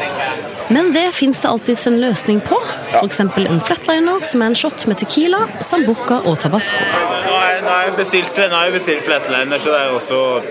Men 0.74 0.90
det 0.96 1.04
fins 1.14 1.44
det 1.44 1.52
alltids 1.52 1.86
en 1.86 2.00
løsning 2.02 2.42
på. 2.48 2.58
F.eks. 2.96 3.22
en 3.22 3.62
flatliner, 3.62 4.26
som 4.26 4.42
er 4.42 4.56
en 4.56 4.58
shot 4.58 4.88
med 4.90 4.98
tequila, 5.04 5.44
sambuca 5.70 6.24
og 6.26 6.42
tabasco. 6.42 6.82
Nå 6.82 7.38
har 7.38 7.48
jeg- 7.52 7.64
nå 7.68 7.78
jeg 7.86 7.96
bestilt, 8.02 8.44
nå 8.50 8.66
bestilt 8.74 9.06
flatliner, 9.06 9.60
så 9.62 9.70
det 9.70 9.82
er 9.86 9.94
også 10.00 10.42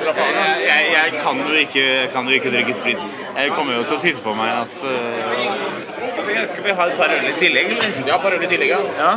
jeg, 0.00 0.82
jeg 0.96 1.20
kan, 1.20 1.36
jo 1.48 1.54
ikke, 1.60 2.08
kan 2.12 2.24
jo 2.24 2.30
ikke 2.40 2.50
drikke 2.50 2.74
sprit. 2.76 3.24
Jeg 3.36 3.52
kommer 3.52 3.76
jo 3.76 3.82
til 3.82 3.96
å 3.98 4.00
tisse 4.00 4.22
på 4.24 4.32
meg 4.34 4.62
at 4.64 4.84
uh, 4.88 5.99
skal, 6.48 6.64
vi, 6.64 6.70
ha 6.72 6.86
et 6.86 6.96
par 6.96 7.12
øl 7.16 7.28
i 7.28 7.32
tillegg, 7.38 7.66
eller? 7.72 7.90
Ja, 8.06 8.14
et 8.16 8.22
par 8.22 8.32
øl 8.36 8.42
i 8.44 8.50
tillegg, 8.50 8.68
ja. 8.68 8.80
ja. 8.98 9.12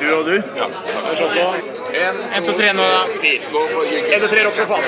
Du 0.00 0.06
og 0.16 0.24
du? 0.26 0.36
Ja. 0.56 0.66
En, 1.94 2.16
En, 2.36 2.44
to, 2.44 2.52
tre 2.58 2.72
nå, 2.74 2.82
da. 2.82 3.02
Skål 3.40 3.68
for 3.70 3.82
En, 3.86 4.20
to, 4.20 4.28
tre, 4.28 4.44
rock 4.44 4.56
som 4.56 4.66
faen. 4.66 4.84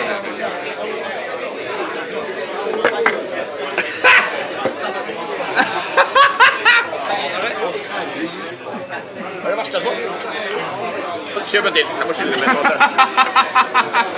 Hva 9.37 9.47
er 9.47 9.51
det 9.53 9.59
verste 9.61 9.79
jeg 9.79 9.83
har 9.83 10.01
smakt? 10.01 11.36
Kjøp 11.47 11.69
en 11.71 11.77
til. 11.77 11.87
Jeg 11.87 12.07
må 12.09 12.15
skylde 12.17 12.41
litt 12.43 12.49
på 12.51 12.71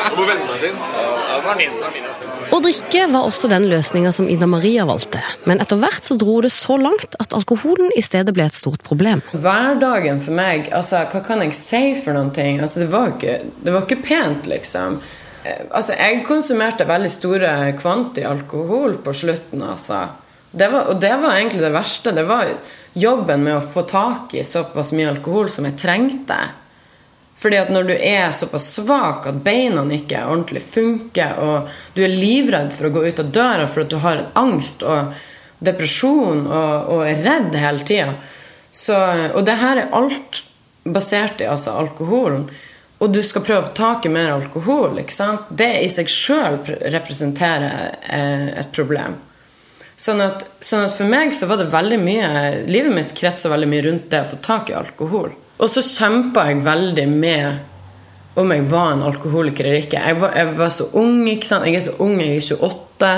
Jeg 0.09 0.17
må 0.17 0.25
venne 0.29 0.47
meg 0.49 0.63
til. 0.63 0.79
Ja, 0.79 1.09
det 1.35 1.45
var 1.45 1.59
min. 1.59 1.75
Det 1.83 1.91
min. 1.97 2.07
Å 2.49 2.59
drikke 2.65 3.03
var 3.13 3.27
også 3.29 3.51
den 3.53 3.67
løsninga 3.69 4.11
som 4.17 4.29
Ida 4.33 4.47
Maria 4.49 4.87
valgte, 4.89 5.21
men 5.45 5.61
etter 5.61 5.77
hvert 5.83 6.07
så 6.07 6.17
dro 6.17 6.39
det 6.41 6.49
så 6.55 6.79
langt 6.81 7.17
at 7.21 7.35
alkoholen 7.37 7.93
i 7.93 8.01
stedet 8.05 8.33
ble 8.37 8.47
et 8.49 8.57
stort 8.57 8.81
problem. 8.87 9.21
Hverdagen 9.35 10.23
for 10.25 10.33
meg, 10.39 10.71
altså, 10.73 11.03
hva 11.13 11.21
kan 11.27 11.45
jeg 11.45 11.53
si 11.59 11.83
for 12.01 12.17
noen 12.17 12.33
ting? 12.35 12.63
Altså, 12.65 12.81
det 12.81 12.89
var 12.95 13.13
ikke, 13.13 13.35
det 13.67 13.75
var 13.75 13.85
ikke 13.85 14.01
pent, 14.07 14.49
liksom. 14.49 14.97
Eh, 15.45 15.67
Altså, 15.69 15.93
jeg 16.01 16.25
konsumerte 16.27 16.89
veldig 16.89 17.11
store 17.13 17.53
kvanti 17.79 18.25
alkohol 18.25 18.97
på 19.05 19.13
slutten, 19.13 19.63
altså. 19.69 20.07
Det 20.51 20.71
var, 20.73 20.89
og 20.95 21.03
det 21.05 21.13
var 21.21 21.37
egentlig 21.37 21.61
det 21.67 21.75
verste. 21.77 22.17
Det 22.17 22.25
var 22.25 22.49
jobben 22.97 23.45
med 23.45 23.59
å 23.59 23.67
få 23.75 23.85
tak 23.85 24.33
i 24.35 24.45
såpass 24.45 24.95
mye 24.97 25.13
alkohol 25.13 25.53
som 25.53 25.69
jeg 25.69 25.77
trengte. 25.85 26.39
Fordi 27.39 27.59
at 27.61 27.71
når 27.71 27.91
du 27.91 27.95
er 27.95 28.33
såpass 28.35 28.73
svak 28.75 29.29
at 29.31 29.43
beina 29.45 29.85
ikke 29.95 30.25
ordentlig 30.27 30.63
funker, 30.67 31.39
og 31.39 31.69
du 31.95 32.03
er 32.03 32.15
livredd 32.15 32.73
for 32.75 32.89
å 32.89 32.95
gå 32.97 33.05
ut 33.07 33.23
av 33.23 33.31
døra 33.35 33.69
for 33.71 33.85
at 33.85 33.93
du 33.93 33.99
har 34.03 34.25
angst 34.39 34.83
og 34.83 35.15
depresjon 35.63 36.47
og, 36.47 36.91
og 36.95 37.05
er 37.07 37.23
redd 37.25 37.55
hele 37.59 37.87
tida 37.87 38.13
Og 39.35 39.43
det 39.47 39.57
her 39.59 39.85
er 39.85 39.95
alt 39.95 40.43
basert 40.89 41.41
i 41.41 41.47
altså 41.47 41.75
alkoholen. 41.79 42.49
Og 42.99 43.15
du 43.15 43.21
skal 43.23 43.45
prøve 43.47 43.63
å 43.63 43.69
få 43.69 43.75
tak 43.77 44.07
i 44.07 44.11
mer 44.11 44.33
alkohol. 44.35 44.99
ikke 44.99 45.15
sant? 45.15 45.51
Det 45.51 45.71
i 45.85 45.89
seg 45.93 46.11
sjøl 46.11 46.59
representerer 46.67 47.99
eh, 48.03 48.49
et 48.59 48.73
problem. 48.75 49.15
Sånn 49.99 50.23
at, 50.23 50.45
sånn 50.63 50.87
at, 50.87 50.95
for 50.95 51.11
meg 51.11 51.35
så 51.35 51.47
var 51.51 51.59
det 51.59 51.73
veldig 51.73 51.99
mye 51.99 52.29
Livet 52.71 52.95
mitt 52.95 53.15
kretsa 53.19 53.51
veldig 53.51 53.71
mye 53.71 53.85
rundt 53.87 54.11
det 54.11 54.23
å 54.23 54.31
få 54.33 54.39
tak 54.43 54.71
i 54.71 54.79
alkohol. 54.79 55.31
Og 55.59 55.71
så 55.73 55.83
kjempa 55.83 56.47
jeg 56.49 56.63
veldig 56.67 57.09
med 57.11 58.39
om 58.39 58.53
jeg 58.55 58.67
var 58.71 58.93
en 58.95 59.03
alkoholiker 59.03 59.67
eller 59.67 59.83
ikke. 59.83 59.99
Jeg 59.99 60.19
var, 60.21 60.35
jeg 60.39 60.51
var, 60.59 60.71
så 60.71 60.87
ung. 61.01 61.25
ikke 61.27 61.49
sant? 61.51 61.67
Jeg 61.67 61.81
er 61.81 61.87
så 61.89 61.95
ung, 61.99 62.21
jeg 62.23 62.39
er 62.39 62.61
28. 62.63 63.15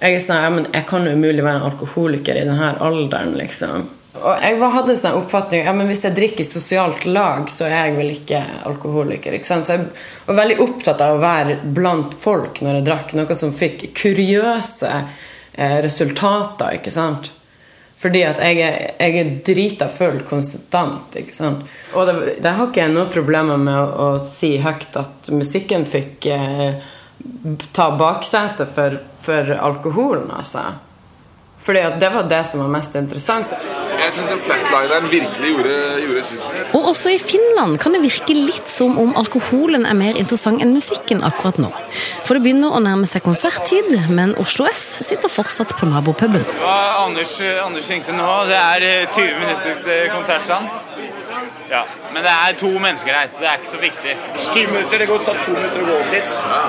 Jeg 0.00 0.16
er 0.16 0.24
sånn, 0.24 0.40
ja, 0.42 0.48
men 0.50 0.66
jeg 0.72 0.86
kan 0.88 1.06
jo 1.06 1.12
umulig 1.14 1.44
være 1.44 1.60
en 1.60 1.68
alkoholiker 1.68 2.40
i 2.40 2.48
denne 2.48 2.72
alderen, 2.82 3.36
liksom. 3.38 3.86
Og 4.14 4.42
jeg 4.42 4.58
hadde 4.74 4.94
sånn 4.98 5.16
oppfatning 5.18 5.64
ja, 5.66 5.72
men 5.74 5.88
hvis 5.90 6.04
jeg 6.06 6.14
drikker 6.14 6.44
i 6.44 6.46
sosialt 6.46 7.06
lag, 7.06 7.48
så 7.50 7.66
er 7.66 7.88
jeg 7.88 7.94
vel 7.96 8.10
ikke 8.14 8.42
alkoholiker. 8.70 9.34
ikke 9.38 9.48
sant? 9.48 9.66
Så 9.66 9.78
jeg 9.78 9.86
var 10.26 10.40
veldig 10.42 10.58
opptatt 10.66 11.02
av 11.02 11.16
å 11.16 11.22
være 11.22 11.56
blant 11.76 12.14
folk 12.22 12.60
når 12.62 12.78
jeg 12.80 12.86
drakk, 12.90 13.14
noe 13.18 13.38
som 13.38 13.54
fikk 13.54 13.88
kuriøse 13.98 14.92
eh, 14.94 15.78
resultater. 15.86 16.78
ikke 16.78 16.94
sant? 16.94 17.30
Fordi 18.04 18.20
at 18.28 18.40
jeg 18.44 18.58
er, 18.60 18.74
jeg 19.00 19.16
er 19.16 19.28
drita 19.46 19.86
full 19.88 20.18
konstant. 20.28 21.14
ikke 21.16 21.32
sant? 21.32 21.62
Og 21.96 22.04
det, 22.04 22.34
det 22.44 22.50
har 22.52 22.68
ikke 22.68 22.82
jeg 22.82 22.92
noe 22.92 23.08
problemer 23.08 23.56
med 23.56 23.78
å, 23.80 23.86
å, 23.96 24.08
si 24.20 24.58
høyt 24.60 24.98
at 25.00 25.30
musikken 25.32 25.86
fikk 25.88 26.28
eh, 26.28 26.82
ta 27.72 27.86
baksetet 27.96 28.68
for, 28.76 28.98
for 29.24 29.54
alkoholen, 29.56 30.28
altså. 30.36 30.66
Fordi 31.64 31.80
at 31.80 31.96
det 32.00 32.10
var 32.12 32.26
det 32.28 32.42
som 32.44 32.60
var 32.60 32.68
mest 32.74 32.96
interessant. 32.98 33.52
Jeg 33.94 34.12
syns 34.12 34.28
den 34.28 34.40
flatlineren 34.44 35.06
virkelig 35.08 35.50
gjorde, 35.54 35.76
gjorde 36.02 36.24
susen. 36.28 36.58
Og 36.76 36.88
også 36.90 37.14
i 37.14 37.20
Finland 37.22 37.78
kan 37.80 37.94
det 37.96 38.02
virke 38.02 38.36
litt 38.36 38.68
som 38.68 38.98
om 39.00 39.14
alkoholen 39.16 39.86
er 39.88 39.96
mer 39.96 40.18
interessant 40.20 40.60
enn 40.60 40.74
musikken 40.76 41.24
akkurat 41.24 41.60
nå. 41.62 41.70
For 42.26 42.36
det 42.36 42.44
begynner 42.44 42.74
å 42.74 42.82
nærme 42.84 43.08
seg 43.08 43.24
konserttid, 43.24 43.94
men 44.12 44.34
Oslo 44.42 44.68
S 44.68 44.84
sitter 45.08 45.32
fortsatt 45.32 45.72
på 45.78 45.88
nabopuben. 45.88 46.44
Anders, 46.68 47.38
Anders 47.64 47.88
ringte 47.88 48.12
nå. 48.16 48.28
Det 48.50 48.60
er 48.60 49.08
20 49.14 49.24
eh, 49.24 49.38
minutter 49.40 49.80
til 49.88 50.12
konsertstand. 50.12 51.23
Ja, 51.70 51.84
Men 52.12 52.22
det 52.22 52.30
er 52.30 52.56
to 52.60 52.68
mennesker 52.68 53.14
her, 53.16 53.28
så 53.32 53.40
det 53.40 53.48
er 53.48 53.60
ikke 53.60 53.70
så 53.72 53.80
viktig. 53.80 54.14
Ti 54.52 54.64
minutter, 54.68 54.98
Det 54.98 55.06
går 55.08 55.22
ta 55.24 55.34
to 55.42 55.54
minutter 55.54 55.80
å 55.80 55.86
gå 55.88 55.94
opp 56.00 56.10
dit. 56.12 56.34
Ja. 56.44 56.60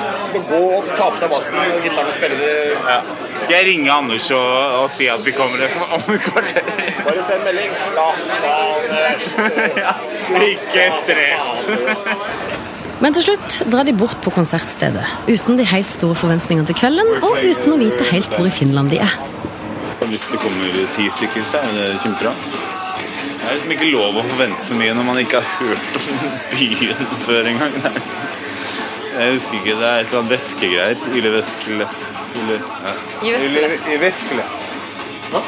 gå 0.49 0.61
og 0.77 0.87
ta 0.95 1.09
på 1.11 1.19
seg 1.19 1.31
bassen 1.33 1.57
og 1.59 1.83
gitaren 1.83 2.11
og 2.11 2.15
spille 2.15 2.37
det. 2.39 2.53
Ja. 2.87 2.99
Skal 3.35 3.55
jeg 3.57 3.67
ringe 3.69 3.91
Anders 3.91 4.29
og, 4.35 4.51
og 4.79 4.89
si 4.93 5.09
at 5.11 5.25
vi 5.25 5.33
kommer 5.35 5.65
om 5.97 6.07
et 6.15 6.23
kvarter? 6.29 6.71
Bare 7.03 7.25
send 7.27 7.43
melding. 7.47 7.75
Slapp 7.75 8.19
av, 8.49 8.77
Ikke 10.49 10.87
stress. 11.01 11.49
Men 13.03 13.13
til 13.17 13.25
slutt 13.27 13.57
drar 13.67 13.83
de 13.83 13.93
bort 13.93 14.21
på 14.23 14.31
konsertstedet, 14.31 15.03
uten 15.27 15.59
de 15.59 15.65
helt 15.67 15.91
store 15.91 16.15
forventningene 16.15 16.69
til 16.69 16.79
kvelden, 16.79 17.17
og 17.19 17.41
uten 17.43 17.75
å 17.75 17.81
vite 17.81 18.07
helt 18.13 18.37
hvor 18.37 18.47
i 18.47 18.53
Finland 18.55 18.95
de 18.95 19.01
er. 19.03 19.17
Hvis 20.05 20.29
det 20.31 20.39
kommer 20.39 20.79
ti 20.95 21.09
stykker, 21.17 21.43
så 21.51 21.59
er 21.59 21.75
det 21.75 21.91
kjempebra. 22.05 22.31
Det 23.45 23.51
er 23.51 23.57
liksom 23.59 23.71
ikke 23.75 23.87
lov 23.93 24.15
å 24.17 24.21
forvente 24.25 24.63
så 24.65 24.73
mye 24.73 24.93
når 24.97 25.05
man 25.05 25.19
ikke 25.21 25.37
har 25.37 25.49
hørt 25.59 25.97
om 25.99 26.23
byen 26.55 27.09
før 27.27 27.49
engang. 27.51 27.75
Jeg 29.15 29.35
husker 29.35 29.59
ikke, 29.59 29.75
det 29.77 29.85
er 29.85 29.99
et 29.99 30.07
eller 30.07 30.19
annet 30.23 30.31
væskegreier. 30.33 31.03
Ille 31.19 31.29
Veskele. 31.35 31.85
Ja. 32.49 33.35
I 33.93 33.99
Veskele. 34.01 34.47
Hva? 35.29 35.43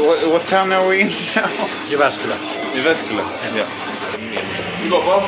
What, 0.00 0.24
what 0.32 0.46
town 0.50 0.72
are 0.72 0.88
we 0.88 1.02
in 1.04 1.12
now? 1.36 1.68
I 1.92 2.00
Veskele. 2.00 2.38
I 2.74 2.86
Veskele, 2.88 3.26
ja. 3.60 3.66
Du 4.80 4.88
går 4.90 5.04
på. 5.04 5.18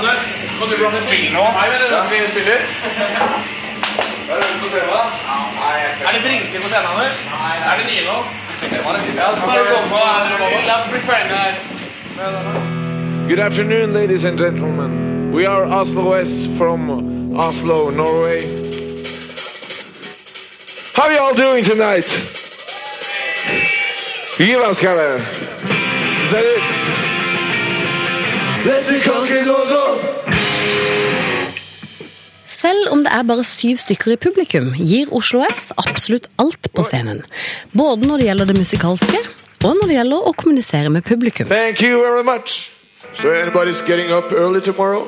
Anders, 0.00 0.24
kan 0.58 0.72
du 0.72 0.76
blande 0.80 1.04
bil 1.10 1.28
nå? 1.36 1.44
Nei, 1.58 1.66
vet 1.74 1.84
du, 1.84 1.92
skal 1.92 2.16
vi 2.16 2.32
spiller? 2.32 2.64
Er 4.32 6.16
det 6.16 6.24
drinker 6.24 6.64
på 6.64 6.72
scenen, 6.72 6.88
Anders? 6.94 7.22
Er 7.68 7.76
det 7.82 7.86
nye 7.92 8.08
nå? 8.08 8.16
Good 13.28 13.38
afternoon, 13.38 13.92
ladies 13.92 14.24
and 14.24 14.38
gentlemen. 14.38 15.32
We 15.32 15.46
are 15.46 15.64
Oslo 15.64 16.12
S 16.12 16.46
from 16.56 17.36
Oslo, 17.36 17.90
Norway. 17.90 18.40
How 20.94 21.04
are 21.04 21.12
you 21.12 21.18
all 21.18 21.34
doing 21.34 21.64
tonight? 21.64 22.06
Give 24.38 24.60
us 24.60 24.80
color. 24.80 25.16
Is 25.16 26.30
that 26.30 26.44
it? 26.44 26.62
Let's 28.66 28.88
be 28.88 29.00
conquer, 29.00 29.44
go, 29.44 29.64
go! 29.68 29.93
Selv 32.64 32.88
om 32.92 33.02
det 33.04 33.12
er 33.12 33.24
bare 33.28 33.44
syv 33.44 33.76
stykker 33.82 34.14
i 34.14 34.16
publikum, 34.16 34.70
gir 34.78 35.10
Oslo 35.12 35.42
S 35.44 35.66
absolutt 35.76 36.30
alt 36.40 36.70
på 36.72 36.84
scenen. 36.86 37.20
Både 37.76 38.08
når 38.08 38.22
det 38.22 38.28
gjelder 38.30 38.48
det 38.48 38.56
musikalske, 38.56 39.20
og 39.64 39.74
når 39.80 39.90
det 39.90 39.98
gjelder 39.98 40.28
å 40.30 40.32
kommunisere 40.32 40.92
med 40.92 41.04
publikum. 41.04 41.48
Thank 41.48 41.82
you 41.82 42.00
very 42.00 42.24
much. 42.24 42.70
So 43.12 43.28
anybody's 43.30 43.82
getting 43.86 44.10
up 44.10 44.32
early 44.32 44.60
tomorrow? 44.60 45.04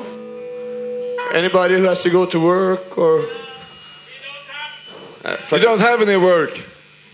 Anybody 1.33 1.79
who 1.79 1.83
has 1.83 2.03
to 2.03 2.09
go 2.09 2.25
to 2.25 2.39
work 2.39 2.97
or 2.97 3.25
uh, 5.25 5.35
You 5.51 5.59
don't 5.59 5.81
have 5.81 6.01
any 6.01 6.15
work. 6.15 6.61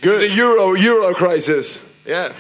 Good. 0.02 0.22
It's 0.22 0.34
a 0.34 0.36
euro 0.36 0.76
euro 0.76 1.14
crisis. 1.14 1.80
Yeah. 2.06 2.34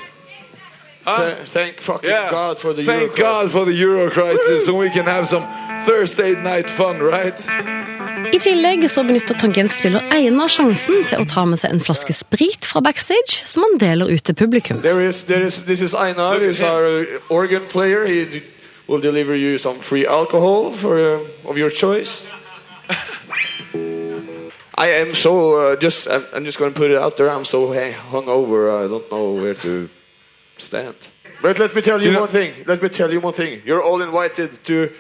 Huh? 1.05 1.35
thank 1.45 1.81
fucking 1.81 2.09
yeah. 2.09 2.31
God 2.31 2.59
for 2.59 2.73
the 2.73 2.83
thank 2.85 3.01
Euro 3.01 3.15
God 3.15 3.51
for 3.51 3.65
the 3.65 3.73
euro 3.73 4.09
crisis, 4.09 4.65
so 4.65 4.73
we 4.73 4.89
can 4.89 5.05
have 5.05 5.27
some 5.27 5.43
Thursday 5.85 6.33
night 6.35 6.69
fun, 6.69 6.99
right? 6.99 7.37
I 8.31 8.39
tillegg 8.39 8.85
så 8.89 9.03
benytter 9.03 9.35
tangentspiller 9.39 10.05
Einar 10.13 10.51
sjansen 10.51 11.03
til 11.09 11.23
å 11.23 11.27
ta 11.27 11.43
med 11.49 11.59
seg 11.59 11.73
en 11.73 11.81
flaske 11.83 12.13
sprit 12.15 12.65
fra 12.67 12.81
backstage, 12.85 13.41
som 13.49 13.65
han 13.65 13.79
deler 13.81 14.11
ut 14.13 14.23
til 14.23 14.37
publikum. 14.37 14.81
There 14.85 15.03
is, 15.03 15.23
there 15.27 15.43
is, 15.43 15.63
this 15.67 15.81
is 15.81 15.93
Einar, 15.93 16.39
he's 16.39 16.63
our 16.63 17.05
organ 17.29 17.65
player. 17.67 18.05
He 18.05 18.43
will 18.87 19.01
deliver 19.01 19.35
you 19.35 19.57
some 19.57 19.79
free 19.79 20.05
alcohol 20.05 20.71
for, 20.71 20.99
uh, 20.99 21.49
of 21.49 21.57
your 21.57 21.69
choice. 21.69 22.25
I 24.75 24.87
am 24.87 25.13
so 25.13 25.55
uh, 25.55 25.75
just. 25.75 26.07
I'm, 26.07 26.25
I'm 26.33 26.45
just 26.45 26.57
going 26.57 26.73
to 26.73 26.77
put 26.77 26.89
it 26.89 26.97
out 26.97 27.15
there. 27.17 27.29
I'm 27.29 27.45
so 27.45 27.71
hey, 27.71 27.93
hungover. 28.11 28.83
I 28.83 28.87
don't 28.87 29.09
know 29.11 29.33
where 29.33 29.53
to 29.53 29.87
stand. 30.57 30.95
But 31.43 31.59
let 31.59 31.75
me 31.75 31.81
tell 31.81 32.01
you, 32.01 32.09
you 32.09 32.17
one 32.17 32.27
know, 32.27 32.31
thing. 32.31 32.63
Let 32.65 32.81
me 32.81 32.89
tell 32.89 33.11
you 33.11 33.19
one 33.19 33.33
thing. 33.33 33.61
You're 33.65 33.83
all 33.83 34.01
invited 34.01 34.63
to 34.65 34.91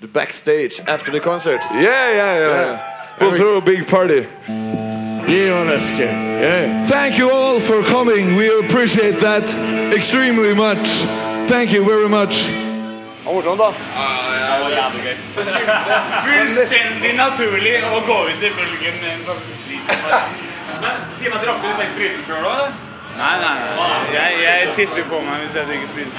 the 0.00 0.08
backstage 0.08 0.80
after 0.80 1.10
the 1.10 1.20
concert. 1.20 1.60
Yeah, 1.72 1.80
yeah, 1.80 2.14
yeah. 2.14 2.38
yeah. 2.38 3.16
We'll 3.20 3.36
throw 3.36 3.56
a 3.56 3.60
big 3.60 3.86
party. 3.88 4.26
Yeah. 5.28 6.86
Thank 6.86 7.18
you 7.18 7.30
all 7.30 7.60
for 7.60 7.82
coming. 7.82 8.36
We 8.36 8.48
appreciate 8.60 9.16
that 9.20 9.44
extremely 9.92 10.54
much. 10.54 10.88
Thank 11.48 11.72
you 11.72 11.84
very 11.84 12.08
much. 12.08 12.48
Morsomt, 13.24 13.58
da. 13.58 13.74
Ja, 13.94 14.90
det 14.92 15.16
Fullstendig 16.24 17.12
naturlig 17.16 17.82
å 17.84 18.00
gå 18.06 18.18
ut 18.30 18.42
i 18.42 18.50
bølgen 18.56 19.00
med 19.02 19.10
en 19.12 19.24
flaske 19.26 19.52
sprit. 19.58 19.84
Men 20.80 21.04
Si 21.18 21.28
meg, 21.28 21.42
drakk 21.44 21.60
du 21.60 21.68
den 21.68 21.90
spriten 21.92 22.24
sjøl 22.24 22.46
òg? 22.48 22.87
Nei, 23.18 23.36
nei. 23.42 23.54
nei. 23.78 23.94
Jeg, 24.14 24.34
jeg 24.44 24.74
tisser 24.76 25.06
på 25.10 25.18
meg 25.26 25.42
hvis 25.42 25.56
jeg 25.58 25.66
drikker 25.66 25.88
sprit. 25.90 26.18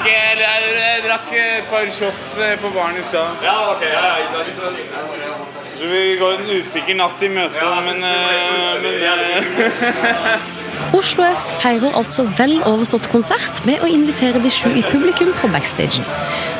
Jeg, 0.00 0.38
jeg, 0.40 0.70
jeg 0.78 1.02
drakk 1.04 1.34
et 1.36 1.66
par 1.68 1.90
shots 1.92 2.30
eh, 2.40 2.54
på 2.62 2.70
baren 2.72 2.96
i 2.96 3.02
stad. 3.04 3.42
Ja, 3.44 3.56
okay, 3.74 3.90
ja, 3.92 4.16
ja, 4.22 5.34
Så 5.76 5.90
vi 5.90 6.00
går 6.20 6.38
en 6.38 6.48
usikker 6.56 6.96
natt 6.96 7.26
i 7.26 7.28
møte, 7.34 7.66
men, 7.84 8.00
uh, 8.00 8.80
men 8.80 8.94
uh, 9.04 10.48
Oslo 11.00 11.26
S 11.28 11.44
feirer 11.60 11.92
altså 12.00 12.24
vel 12.38 12.56
overstått 12.64 13.10
konsert 13.12 13.60
med 13.68 13.84
å 13.84 13.90
invitere 13.90 14.40
de 14.40 14.52
sju 14.52 14.72
i 14.72 14.86
publikum 14.88 15.34
på 15.42 15.52
backstagen. 15.52 16.08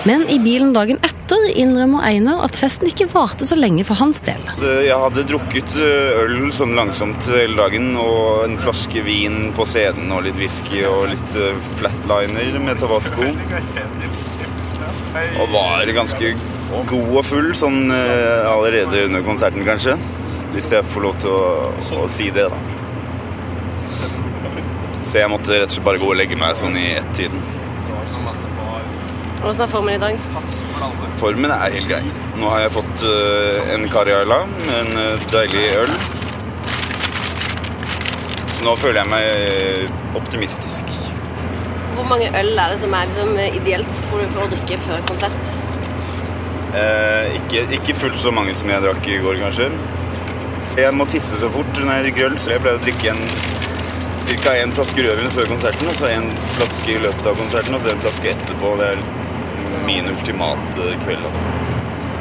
Men 0.05 0.29
i 0.29 0.37
bilen 0.43 0.77
dagen 0.77 1.01
etter 1.01 1.20
innrømmer 1.59 2.05
Einar 2.07 2.45
at 2.47 2.57
festen 2.59 2.89
ikke 2.91 3.09
varte 3.13 3.47
så 3.49 3.57
lenge 3.59 3.85
for 3.89 3.99
hans 4.01 4.23
del. 4.27 4.43
Jeg 4.61 4.97
hadde 5.03 5.25
drukket 5.29 5.77
eh, 5.81 6.21
øl 6.23 6.51
sånn 6.55 6.77
langsomt 6.79 7.29
hele 7.33 7.57
dagen, 7.59 7.93
og 8.01 8.45
en 8.47 8.57
flaske 8.61 9.03
vin 9.07 9.51
på 9.57 9.67
scenen, 9.69 10.13
og 10.15 10.25
litt 10.27 10.39
whisky 10.41 10.85
og 10.89 11.09
litt 11.13 11.37
eh, 11.39 11.59
flatliner 11.81 12.59
med 12.63 12.81
tabasco. 12.83 13.29
Og 15.41 15.47
var 15.53 15.91
ganske 15.97 16.35
god 16.91 17.15
og 17.19 17.25
full 17.27 17.51
sånn 17.59 17.91
eh, 17.95 18.47
allerede 18.51 19.07
under 19.09 19.25
konserten, 19.27 19.67
kanskje. 19.67 19.97
Hvis 20.55 20.73
jeg 20.75 20.87
får 20.91 21.07
lov 21.07 21.19
til 21.23 21.35
å, 21.35 22.05
å 22.05 22.09
si 22.11 22.31
det, 22.35 22.49
da. 22.51 22.79
Så 25.11 25.19
jeg 25.19 25.31
måtte 25.31 25.57
rett 25.57 25.71
og 25.71 25.75
slett 25.75 25.87
bare 25.87 25.99
gå 26.03 26.11
og 26.13 26.19
legge 26.19 26.39
meg 26.39 26.59
sånn 26.59 26.77
i 26.79 26.93
ett-tiden. 27.01 27.43
Hvordan 29.41 29.63
er 29.65 29.71
formen 29.73 29.97
i 29.97 30.03
dag? 30.03 30.60
Formen 31.21 31.53
er 31.53 31.75
helt 31.77 31.91
grei. 31.91 32.01
Nå 32.41 32.49
har 32.49 32.65
jeg 32.65 32.73
fått 32.73 33.05
uh, 33.05 33.73
en 33.75 33.85
Cariala 33.93 34.43
en 34.79 34.91
uh, 34.97 35.27
deilig 35.33 35.67
øl. 35.83 35.93
Så 38.57 38.65
nå 38.65 38.75
føler 38.81 39.01
jeg 39.01 39.09
meg 39.09 39.27
eh, 39.31 39.93
optimistisk. 40.19 40.89
Hvor 41.97 42.05
mange 42.11 42.27
øl 42.29 42.51
er 42.53 42.75
det 42.75 42.81
som 42.83 42.93
er 42.97 43.09
liksom 43.09 43.39
ideelt 43.61 44.03
tror 44.05 44.21
du, 44.21 44.27
for 44.35 44.45
å 44.45 44.51
drikke 44.53 44.77
før 44.85 45.07
konsert? 45.09 45.49
Eh, 46.77 47.39
ikke, 47.39 47.63
ikke 47.79 47.97
fullt 47.99 48.21
så 48.21 48.33
mange 48.37 48.53
som 48.55 48.69
jeg 48.69 48.85
drakk 48.85 49.09
i 49.09 49.17
går, 49.25 49.41
kanskje. 49.41 49.71
Jeg 50.79 50.93
må 50.95 51.07
tisse 51.11 51.41
så 51.41 51.49
fort 51.51 51.81
når 51.81 51.95
jeg 51.95 52.07
drikker 52.09 52.29
øl, 52.29 52.37
så 52.37 52.53
jeg 52.53 52.65
pleier 52.67 52.79
å 52.79 52.85
drikke 52.85 53.15
en 53.15 53.25
ca. 54.45 54.53
én 54.61 54.77
flaske 54.77 55.09
rødvin 55.09 55.33
før 55.35 55.51
konserten, 55.55 55.89
og 55.89 55.97
så 55.99 56.13
en 56.13 56.29
flaske 56.59 56.95
i 56.95 57.01
løpet 57.01 57.33
av 57.33 57.41
konserten, 57.41 57.75
og 57.75 57.83
så 57.83 57.95
en 57.95 58.05
flaske 58.05 58.35
etterpå. 58.35 58.77
Det 58.79 58.93
er 58.93 59.03
min 59.87 60.09
ultimate 60.11 60.95
kveld. 61.05 61.27
altså. 61.31 61.71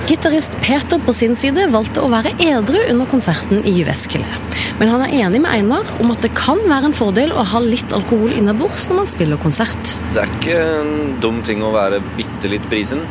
Gitarist 0.10 0.56
Peter 0.62 0.98
på 1.06 1.14
sin 1.14 1.36
side 1.38 1.68
valgte 1.70 2.02
å 2.02 2.10
være 2.10 2.32
edru 2.42 2.80
under 2.80 3.06
konserten 3.10 3.60
i 3.62 3.76
Jyväskylä. 3.76 4.40
Men 4.80 4.90
han 4.90 5.04
er 5.06 5.14
enig 5.28 5.42
med 5.44 5.52
Einar 5.52 5.92
om 6.02 6.10
at 6.14 6.24
det 6.26 6.32
kan 6.38 6.62
være 6.64 6.90
en 6.90 6.98
fordel 6.98 7.34
å 7.36 7.44
ha 7.52 7.62
litt 7.62 7.94
alkohol 7.94 8.34
innabords 8.34 8.88
når 8.90 9.02
man 9.02 9.12
spiller 9.12 9.42
konsert. 9.44 9.94
Det 10.16 10.24
er 10.24 10.34
ikke 10.40 10.58
en 10.80 11.20
dum 11.22 11.44
ting 11.46 11.62
å 11.62 11.74
være 11.76 12.02
bitte 12.18 12.50
litt 12.50 12.66
brisen. 12.72 13.06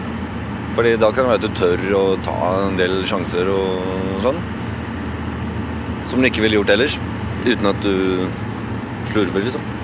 Fordi 0.75 0.97
da 0.99 1.13
kan 1.15 1.27
det 1.27 1.37
være 1.37 1.43
at 1.43 1.47
du 1.47 1.59
tør 1.59 1.87
å 2.01 2.05
ta 2.25 2.37
en 2.65 2.79
del 2.81 3.01
sjanser 3.07 3.51
og 3.53 4.21
sånn. 4.27 4.43
Som 6.11 6.23
du 6.23 6.33
ikke 6.33 6.43
ville 6.49 6.59
gjort 6.59 6.75
ellers. 6.75 6.99
Uten 7.45 7.71
at 7.71 7.83
du 7.85 8.27
slurver, 9.13 9.45
liksom. 9.47 9.75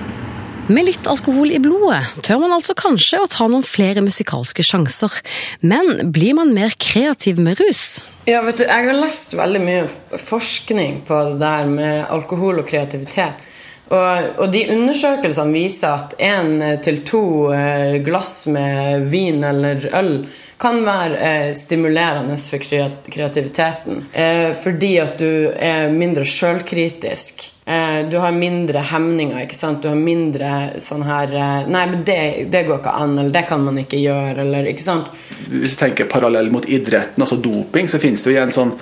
Med 0.65 0.87
litt 0.87 1.05
alkohol 1.05 1.51
i 1.53 1.59
blodet 1.61 2.23
tør 2.25 2.39
man 2.41 2.55
altså 2.55 2.73
kanskje 2.77 3.19
å 3.21 3.27
ta 3.29 3.45
noen 3.45 3.61
flere 3.65 4.01
musikalske 4.01 4.63
sjanser. 4.65 5.13
Men 5.61 6.09
blir 6.13 6.33
man 6.33 6.55
mer 6.55 6.73
kreativ 6.81 7.37
med 7.37 7.59
rus? 7.61 8.01
Ja, 8.25 8.39
vet 8.41 8.57
du, 8.57 8.63
Jeg 8.65 8.87
har 8.87 8.97
lest 8.97 9.35
veldig 9.37 9.61
mye 9.61 9.83
forskning 10.17 11.03
på 11.05 11.19
det 11.27 11.37
der 11.43 11.69
med 11.69 12.07
alkohol 12.09 12.63
og 12.63 12.65
kreativitet. 12.71 13.45
Og, 13.93 14.41
og 14.41 14.49
de 14.49 14.63
undersøkelsene 14.73 15.53
viser 15.53 15.99
at 15.99 16.17
én 16.17 16.57
til 16.81 17.03
to 17.05 17.21
eh, 17.53 18.01
glass 18.01 18.47
med 18.49 19.05
vin 19.13 19.45
eller 19.45 19.85
øl 19.93 20.11
kan 20.57 20.79
være 20.85 21.17
eh, 21.17 21.49
stimulerende 21.55 22.37
for 22.39 22.63
kreativiteten. 23.11 24.05
Eh, 24.13 24.53
fordi 24.63 24.93
at 25.03 25.19
du 25.19 25.51
er 25.51 25.91
mindre 25.91 26.23
sjølkritisk. 26.27 27.51
Eh, 27.65 28.05
du 28.09 28.17
har 28.23 28.31
mindre 28.31 28.79
hemninger. 28.91 29.41
ikke 29.43 29.57
sant? 29.57 29.81
Du 29.83 29.89
har 29.91 29.99
mindre 29.99 30.79
sånn 30.79 31.03
her 31.03 31.35
Nei, 31.67 31.85
men 31.91 32.03
det, 32.07 32.47
det 32.53 32.65
går 32.67 32.79
ikke 32.79 32.95
an, 32.95 33.17
eller 33.19 33.35
det 33.35 33.45
kan 33.49 33.63
man 33.67 33.81
ikke 33.83 33.99
gjøre, 33.99 34.45
eller 34.45 34.71
ikke 34.71 34.85
sant? 34.85 35.11
Hvis 35.49 35.75
du 35.75 35.81
tenker 35.83 36.09
parallell 36.09 36.51
mot 36.53 36.65
idretten, 36.65 37.21
altså 37.21 37.37
doping, 37.41 37.91
så 37.91 37.99
finnes 37.99 38.23
det 38.23 38.31
jo 38.31 38.37
igjen 38.37 38.55
sånn 38.55 38.75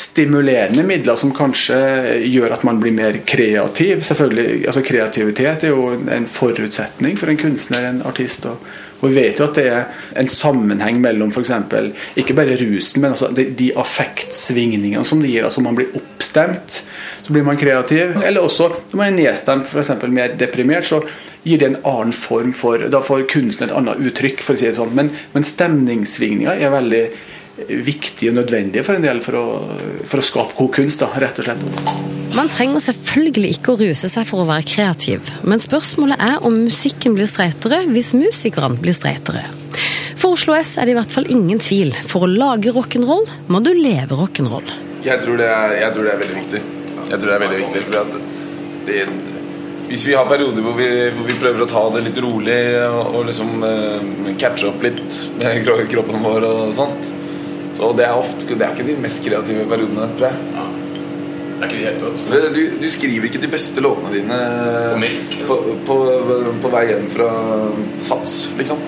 stimulerende 0.00 0.84
midler 0.86 1.18
som 1.18 1.32
kanskje 1.36 1.76
gjør 2.24 2.54
at 2.54 2.62
man 2.64 2.78
blir 2.80 2.94
mer 2.96 3.18
kreativ. 3.28 4.04
Selvfølgelig, 4.06 4.62
altså 4.70 4.84
Kreativitet 4.86 5.66
er 5.66 5.74
jo 5.74 5.90
en 5.92 6.28
forutsetning 6.30 7.18
for 7.20 7.28
en 7.28 7.40
kunstner, 7.40 7.90
en 7.90 8.00
artist. 8.08 8.46
og 8.48 8.64
og 9.00 9.08
Vi 9.08 9.16
vet 9.16 9.40
jo 9.40 9.46
at 9.48 9.56
det 9.56 9.66
er 9.72 9.86
en 10.20 10.28
sammenheng 10.28 11.00
mellom 11.00 11.32
eksempel, 11.40 11.90
ikke 12.20 12.36
bare 12.36 12.58
rusen, 12.60 13.00
men 13.00 13.14
altså 13.14 13.30
de, 13.32 13.46
de 13.56 13.70
affektsvingningene 13.80 15.04
som 15.08 15.22
det 15.22 15.32
gir. 15.32 15.46
altså 15.48 15.64
Man 15.64 15.78
blir 15.78 15.94
oppstemt, 15.96 16.82
så 17.24 17.32
blir 17.32 17.46
man 17.46 17.60
kreativ. 17.60 18.18
Eller 18.24 18.44
også 18.44 18.68
når 18.90 19.00
man 19.00 19.08
er 19.08 19.16
nedstemt, 19.16 19.66
f.eks. 19.66 19.94
mer 20.08 20.36
deprimert, 20.36 20.88
så 20.88 21.00
gir 21.44 21.60
det 21.60 21.70
en 21.70 21.80
annen 21.88 22.12
form 22.12 22.52
for 22.52 22.82
Da 22.92 23.00
får 23.00 23.24
kunsten 23.32 23.68
et 23.68 23.74
annet 23.76 24.00
uttrykk, 24.04 24.44
for 24.44 24.56
å 24.56 24.60
si 24.60 24.68
det 24.68 24.76
sånn. 24.76 24.92
Men, 24.96 25.12
men 25.32 25.46
stemningssvingninger 25.48 26.60
er 26.60 26.74
veldig 26.76 27.04
viktige 27.68 28.32
og 28.32 28.40
nødvendige 28.40 28.84
for 28.86 28.96
en 28.96 29.04
del 29.04 29.20
for 29.24 29.38
å, 29.38 29.44
for 30.08 30.22
å 30.22 30.24
skape 30.24 30.56
god 30.58 30.72
kunst, 30.78 31.02
da, 31.02 31.10
rett 31.20 31.42
og 31.42 31.48
slett. 31.48 32.18
Man 32.36 32.48
trenger 32.48 32.82
selvfølgelig 32.84 33.56
ikke 33.56 33.72
å 33.72 33.78
ruse 33.80 34.08
seg 34.08 34.26
for 34.28 34.44
å 34.44 34.48
være 34.48 34.66
kreativ, 34.68 35.32
men 35.42 35.60
spørsmålet 35.60 36.22
er 36.22 36.44
om 36.46 36.60
musikken 36.62 37.16
blir 37.16 37.28
streitere 37.30 37.82
hvis 37.90 38.12
musikerne 38.14 38.78
blir 38.80 38.94
streitere. 38.96 39.42
For 40.20 40.36
Oslo 40.36 40.54
S 40.54 40.76
er 40.78 40.86
det 40.86 40.94
i 40.94 40.98
hvert 40.98 41.12
fall 41.14 41.26
ingen 41.32 41.60
tvil. 41.62 41.94
For 42.10 42.26
å 42.26 42.30
lage 42.30 42.74
rock'n'roll 42.76 43.26
må 43.50 43.62
du 43.64 43.72
leve 43.72 44.18
rock'n'roll. 44.18 44.68
Jeg 45.04 45.22
tror, 45.24 45.40
det 45.40 45.48
er, 45.48 45.76
jeg 45.80 45.94
tror 45.96 46.06
det 46.06 46.12
er 46.12 46.22
veldig 46.22 46.38
viktig. 46.38 46.62
Jeg 47.10 47.16
tror 47.16 47.26
det 47.26 47.36
er 47.36 47.44
veldig 47.46 47.60
viktig 47.62 47.84
for 47.86 48.00
at 48.02 48.18
det, 48.86 48.98
Hvis 49.90 50.04
vi 50.06 50.14
har 50.14 50.28
perioder 50.28 50.62
hvor 50.62 50.76
vi, 50.76 50.90
hvor 51.16 51.26
vi 51.26 51.38
prøver 51.40 51.64
å 51.64 51.70
ta 51.70 51.86
det 51.96 52.04
litt 52.04 52.20
rolig 52.22 52.60
og, 52.84 53.16
og 53.16 53.24
liksom 53.30 53.64
eh, 53.66 54.34
catche 54.38 54.68
opp 54.68 54.84
litt 54.84 55.16
med 55.40 55.64
kroppen 55.90 56.22
vår 56.22 56.46
og 56.46 56.60
sånt 56.76 57.10
Så 57.76 57.90
det 57.96 58.06
er 58.06 58.18
ofte 58.18 58.46
Det 58.48 58.64
er 58.66 58.72
ikke 58.74 58.88
de 58.88 58.96
mest 59.00 59.24
kreative 59.24 59.66
periodene, 59.70 60.08
tror 60.18 60.30
jeg. 60.30 60.36
Det 61.60 61.66
er 61.66 61.74
ikke 61.74 61.82
helt. 61.84 62.54
Du, 62.54 62.60
du 62.80 62.88
skriver 62.90 63.28
ikke 63.28 63.42
de 63.42 63.50
beste 63.52 63.82
låtene 63.84 64.14
dine 64.14 64.38
på, 65.48 65.58
på, 65.86 65.96
på 66.62 66.72
vei 66.72 66.86
hjem 66.88 67.06
fra 67.12 67.28
Sats, 68.00 68.36
liksom. 68.56 68.80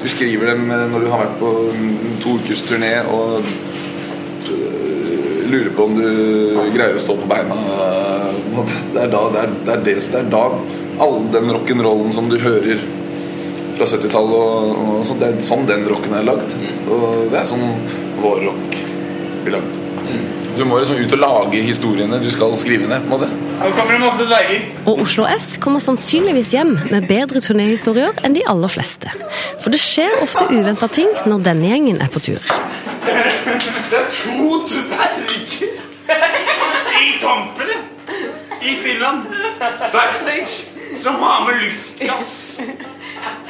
Du 0.00 0.08
skriver 0.08 0.54
dem 0.54 0.70
når 0.70 1.02
du 1.04 1.10
har 1.12 1.26
vært 1.26 1.36
på 1.42 1.50
en 1.74 1.90
to 2.24 2.38
ukers 2.40 2.62
turné 2.64 2.94
og 3.12 3.42
øh, 4.48 5.42
lurer 5.52 5.74
på 5.76 5.88
om 5.90 5.98
du 5.98 6.06
greier 6.72 6.96
å 6.96 7.02
stå 7.04 7.18
på 7.20 7.28
beina. 7.28 7.58
Det 8.94 9.02
er 9.02 9.12
da, 9.12 9.26
det 9.34 9.42
er, 9.42 9.52
det 9.66 9.74
er, 9.74 9.84
det, 9.90 9.98
det 10.08 10.22
er 10.22 10.32
da 10.32 10.46
all 11.04 11.20
den 11.32 11.52
rock'n'rollen 11.52 12.16
som 12.16 12.32
du 12.32 12.38
hører 12.40 12.80
fra 13.80 13.88
70-tallet 13.88 14.36
og, 14.36 14.80
og 14.84 15.04
så 15.08 15.16
det 15.20 15.30
er 15.30 15.44
sånn 15.44 15.68
den 15.68 15.86
rocken 15.88 16.16
er 16.18 16.26
lagd. 16.28 16.56
Og 16.90 17.30
det 17.32 17.40
er 17.40 17.46
sånn 17.48 17.64
vår 18.20 18.42
rock 18.50 18.80
blir 19.44 19.56
lagd. 19.56 19.78
Du 20.58 20.64
må 20.68 20.80
liksom 20.80 20.98
ut 20.98 21.12
og 21.14 21.20
lage 21.22 21.60
historiene 21.64 22.18
du 22.20 22.26
skal 22.32 22.52
skrive 22.58 22.88
ned. 22.90 23.06
på 23.06 23.06
en 23.06 23.12
måte 23.14 23.28
Nå 23.60 23.68
kommer 23.76 23.94
det 23.94 24.00
masse 24.02 24.26
dverger. 24.26 24.64
Og 24.90 25.02
Oslo 25.04 25.24
S 25.30 25.54
kommer 25.62 25.80
sannsynligvis 25.80 26.50
hjem 26.56 26.74
med 26.90 27.06
bedre 27.08 27.40
turnéhistorier 27.44 28.18
enn 28.26 28.36
de 28.36 28.42
aller 28.50 28.72
fleste. 28.72 29.12
For 29.62 29.72
det 29.72 29.80
skjer 29.80 30.20
ofte 30.24 30.48
uventa 30.50 30.88
ting 30.92 31.08
når 31.28 31.46
denne 31.46 31.70
gjengen 31.70 32.00
er 32.04 32.12
på 32.12 32.20
tur. 32.24 32.52
Det 33.06 34.00
er 34.00 34.10
to 34.16 34.60
dverger 34.74 35.64
i 37.00 37.14
Tampere 37.22 37.80
i 38.60 38.76
Finland. 38.82 39.30
Backstage. 39.60 40.66
Som 41.00 41.22
har 41.22 41.46
med 41.46 41.62
lystgass 41.62 42.60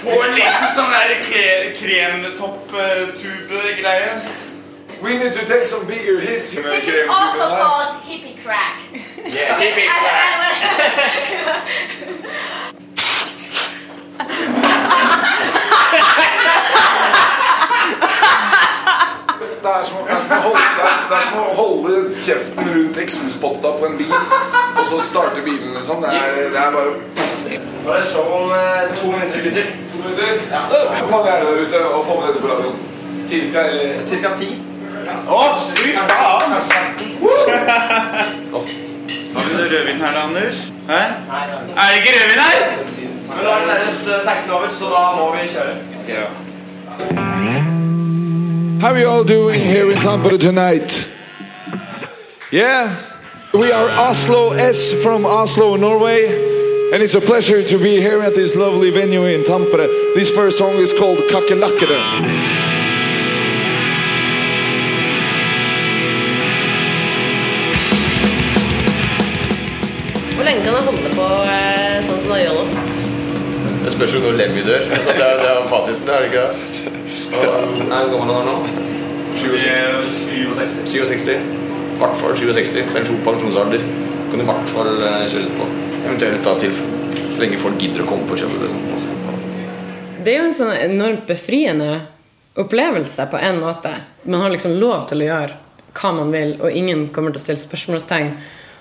på 0.02 0.22
en 0.24 0.34
liten 0.34 0.68
sånn 0.74 0.90
der 0.94 1.10
kre- 1.26 1.72
kremtopp-tube-greie. 1.80 4.10
We 5.02 5.16
need 5.16 5.32
to 5.32 5.46
take 5.46 5.66
some 5.66 5.86
bigger 5.86 6.20
hits. 6.20 6.50
This 6.50 6.88
is 6.88 7.08
also 7.08 7.48
called 7.56 7.88
hippie 8.04 8.36
crack. 8.42 8.80
Yeah, 9.24 9.58
hippie 9.58 9.88
Det 19.40 19.46
er 19.68 19.84
som, 19.84 19.96
det 20.06 20.12
er 20.12 20.20
som 20.28 20.36
å 20.36 20.40
holde, 20.44 20.60
det 20.76 20.82
er, 20.84 20.88
det 21.10 21.16
er 21.16 21.22
som 21.28 21.38
å 21.40 21.42
holde 21.56 21.92
kjeften 22.24 22.64
rundt 22.74 22.96
eksospotta 23.02 23.68
på 23.80 23.84
en 23.88 23.96
bil, 23.98 24.12
og 24.12 24.84
så 24.88 24.96
starte 25.04 25.40
bilen, 25.44 25.70
liksom. 25.76 25.96
Det 26.04 26.10
er, 26.16 26.20
det 26.54 26.60
er 26.60 26.70
bare 26.74 26.90
Nå 27.84 27.92
er 27.92 27.96
det 27.96 28.06
show 28.06 28.26
om 28.36 28.50
eh, 28.52 28.96
to 28.96 29.06
minutter, 29.10 29.38
gutter. 29.44 29.66
To 29.92 29.96
minutter? 30.02 30.32
Ja. 30.50 30.60
Hvor 31.00 31.10
mange 31.10 31.30
er 31.30 31.36
det 31.40 31.46
der 31.48 31.62
ute 31.64 31.78
å 31.88 32.02
få 32.04 32.12
med 32.20 32.28
dette 32.28 32.40
på 32.44 32.48
radioen? 32.52 32.76
Cirka, 33.24 33.58
eller? 33.70 34.02
Cirka 34.04 34.34
ti. 34.40 34.50
Å, 35.10 35.40
fy 35.76 35.94
faen! 35.96 36.52
Har 39.30 39.42
vi 39.46 39.52
noe 39.54 39.66
rødvin 39.70 40.00
her 40.02 40.12
da, 40.14 40.20
Anders? 40.26 40.58
Hæ? 40.90 41.00
Er 41.00 41.88
det 41.88 41.96
ikke 42.00 42.12
rødvin 42.18 42.42
her? 42.44 42.58
Men 43.30 43.42
da 43.44 43.50
er 43.54 43.58
det 43.60 43.66
seriøst 43.70 44.04
eh, 44.08 44.20
16 44.24 44.50
over, 44.56 44.68
så 44.78 44.84
da 44.94 45.02
må 45.16 45.24
vi 45.34 45.48
kjøre. 45.54 45.74
How 48.80 48.88
are 48.92 49.00
you 49.00 49.10
all 49.10 49.24
doing 49.24 49.60
here 49.60 49.90
in 49.92 49.98
Tampere 49.98 50.38
tonight? 50.38 51.06
Yeah, 52.52 52.96
we 53.54 53.70
are 53.72 53.88
Oslo 54.08 54.52
S 54.52 54.92
from 55.02 55.26
Oslo, 55.26 55.76
Norway, 55.76 56.49
and 56.92 57.02
it's 57.02 57.14
a 57.14 57.20
pleasure 57.20 57.62
to 57.62 57.78
be 57.78 58.00
here 58.00 58.20
at 58.20 58.34
this 58.34 58.56
lovely 58.56 58.90
venue 58.90 59.24
in 59.24 59.42
Tampere. 59.42 59.86
This 60.14 60.30
first 60.30 60.58
song 60.58 60.74
is 60.74 60.92
called 60.92 61.18
Kakelakere. 61.30 62.00
Hvor 70.34 70.44
lenge 70.44 70.62
kan 70.64 70.74
jeg 70.74 70.82
holde 70.82 71.10
på 71.14 71.26
eh, 71.46 72.00
sånn 72.08 72.18
som 72.24 72.32
jeg 72.34 72.46
gjør 72.46 72.58
nå? 72.58 72.64
Det 73.84 73.92
spørs 73.94 74.14
jo 74.16 74.22
når 74.24 74.38
Lemmy 74.40 74.64
dør. 74.66 74.86
Altså, 74.88 75.14
det, 75.14 75.26
er, 75.28 75.38
det 75.44 75.50
er 75.52 75.68
fasiten, 75.70 76.08
er 76.08 76.24
det 76.24 76.32
ikke 76.32 76.46
det? 76.48 77.84
Nei, 77.86 78.00
hvor 78.08 78.16
gammel 78.16 78.34
er 78.34 78.40
han 78.40 78.50
nå? 78.50 78.56
67. 79.38 80.74
67. 80.90 81.30
I 81.38 82.02
hvert 82.02 82.18
fall 82.18 82.34
67. 82.34 82.82
Pensjon, 82.96 83.22
pensjonsalder. 83.28 83.86
Kan 84.32 84.42
du 84.42 84.46
i 84.46 84.50
hvert 84.50 84.74
fall 84.74 84.92
kjøre 84.98 85.44
litt 85.46 85.56
på. 85.60 85.70
Eventuelt 86.04 86.44
da 86.44 86.54
til 86.60 86.74
så 86.74 87.40
lenge 87.40 87.58
folk 87.60 87.80
gidder 87.80 88.04
å 88.04 88.08
komme 88.08 88.28
på 88.28 88.38
kjøpet. 88.40 88.68
Liksom. 88.68 89.10
Det 90.24 90.32
er 90.32 90.42
jo 90.42 90.48
en 90.50 90.56
sånn 90.56 90.72
enormt 90.76 91.26
befriende 91.28 91.90
opplevelse 92.60 93.26
på 93.30 93.40
en 93.40 93.60
måte. 93.62 93.94
Man 94.22 94.44
har 94.44 94.52
liksom 94.52 94.76
lov 94.80 95.06
til 95.08 95.22
å 95.22 95.28
gjøre 95.30 95.58
hva 95.96 96.12
man 96.14 96.32
vil, 96.34 96.54
og 96.60 96.76
ingen 96.76 97.08
kommer 97.14 97.34
til 97.34 97.40
å 97.40 97.44
stille 97.44 97.62
spørsmålstegn. 97.62 98.34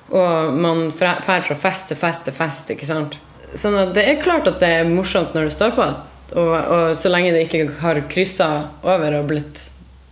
Og 0.09 0.57
man 0.57 0.89
drar 0.97 1.21
fra 1.45 1.57
fest 1.57 1.91
til 1.91 1.99
fest 1.99 2.27
til 2.27 2.35
fest. 2.35 2.71
ikke 2.73 2.89
sant? 2.89 3.17
Sånn 3.57 3.77
at 3.79 3.95
det 3.95 4.05
er 4.05 4.21
klart 4.21 4.49
at 4.49 4.59
det 4.61 4.69
er 4.81 4.89
morsomt 4.89 5.33
når 5.33 5.49
det 5.49 5.55
står 5.55 5.73
på, 5.77 5.87
og, 6.37 6.53
og 6.53 6.91
så 6.97 7.09
lenge 7.09 7.33
det 7.33 7.47
ikke 7.47 7.65
har 7.81 8.03
kryssa 8.11 8.49
over 8.85 9.19
og 9.19 9.29
blitt 9.31 9.63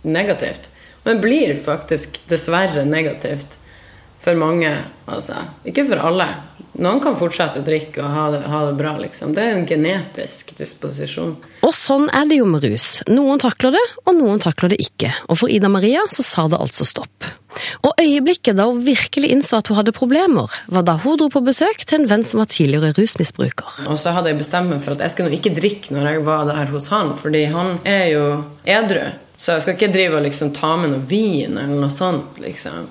negativt. 0.02 0.70
Men 1.04 1.22
blir 1.22 1.54
faktisk 1.64 2.18
dessverre 2.30 2.84
negativt 2.84 3.58
for 4.24 4.38
mange. 4.38 4.72
Altså. 5.06 5.44
Ikke 5.68 5.86
for 5.88 6.02
alle. 6.10 6.26
Noen 6.78 7.00
kan 7.02 7.16
fortsette 7.18 7.58
å 7.58 7.66
drikke 7.66 7.98
og 8.04 8.12
ha 8.14 8.24
det, 8.30 8.40
ha 8.46 8.60
det, 8.68 8.74
bra. 8.78 8.92
liksom. 9.02 9.32
Det 9.34 9.42
er 9.42 9.56
en 9.56 9.66
genetisk 9.66 10.52
disposisjon. 10.58 11.34
Og 11.66 11.72
sånn 11.74 12.06
er 12.14 12.28
det 12.30 12.38
jo 12.38 12.46
med 12.46 12.62
rus. 12.62 13.00
Noen 13.10 13.42
takler 13.42 13.74
det, 13.74 13.82
og 14.04 14.14
noen 14.20 14.38
takler 14.42 14.70
det 14.72 14.78
ikke. 14.84 15.10
Og 15.26 15.40
for 15.40 15.50
Ida 15.50 15.70
Maria 15.72 16.04
så 16.14 16.22
sa 16.22 16.46
det 16.50 16.60
altså 16.62 16.86
stopp. 16.86 17.26
Og 17.82 17.98
øyeblikket 17.98 18.60
da 18.60 18.68
hun 18.68 18.84
virkelig 18.86 19.32
innså 19.34 19.58
at 19.58 19.70
hun 19.70 19.80
hadde 19.80 19.94
problemer, 19.96 20.52
var 20.70 20.86
da 20.86 20.94
hun 21.02 21.18
dro 21.18 21.26
på 21.34 21.42
besøk 21.42 21.82
til 21.82 22.02
en 22.02 22.10
venn 22.10 22.22
som 22.26 22.42
var 22.44 22.50
tidligere 22.52 22.94
rusmisbruker. 22.94 23.80
Og 23.90 23.98
så 23.98 24.14
hadde 24.14 24.30
jeg 24.30 24.38
bestemt 24.44 24.70
meg 24.70 24.84
for 24.84 24.94
at 24.94 25.02
jeg 25.02 25.16
skulle 25.16 25.34
ikke 25.34 25.56
drikke 25.56 25.96
når 25.96 26.12
jeg 26.12 26.26
var 26.28 26.46
der 26.46 26.70
hos 26.70 26.86
han, 26.94 27.16
fordi 27.18 27.48
han 27.50 27.80
er 27.88 28.04
jo 28.12 28.28
edru. 28.68 29.08
Så 29.38 29.56
jeg 29.56 29.64
skal 29.64 29.76
ikke 29.76 29.90
drive 29.94 30.18
og 30.18 30.24
liksom 30.26 30.54
ta 30.54 30.76
med 30.78 30.94
noe 30.94 31.02
vin 31.10 31.58
eller 31.58 31.74
noe 31.78 31.94
sånt, 31.94 32.38
liksom. 32.42 32.88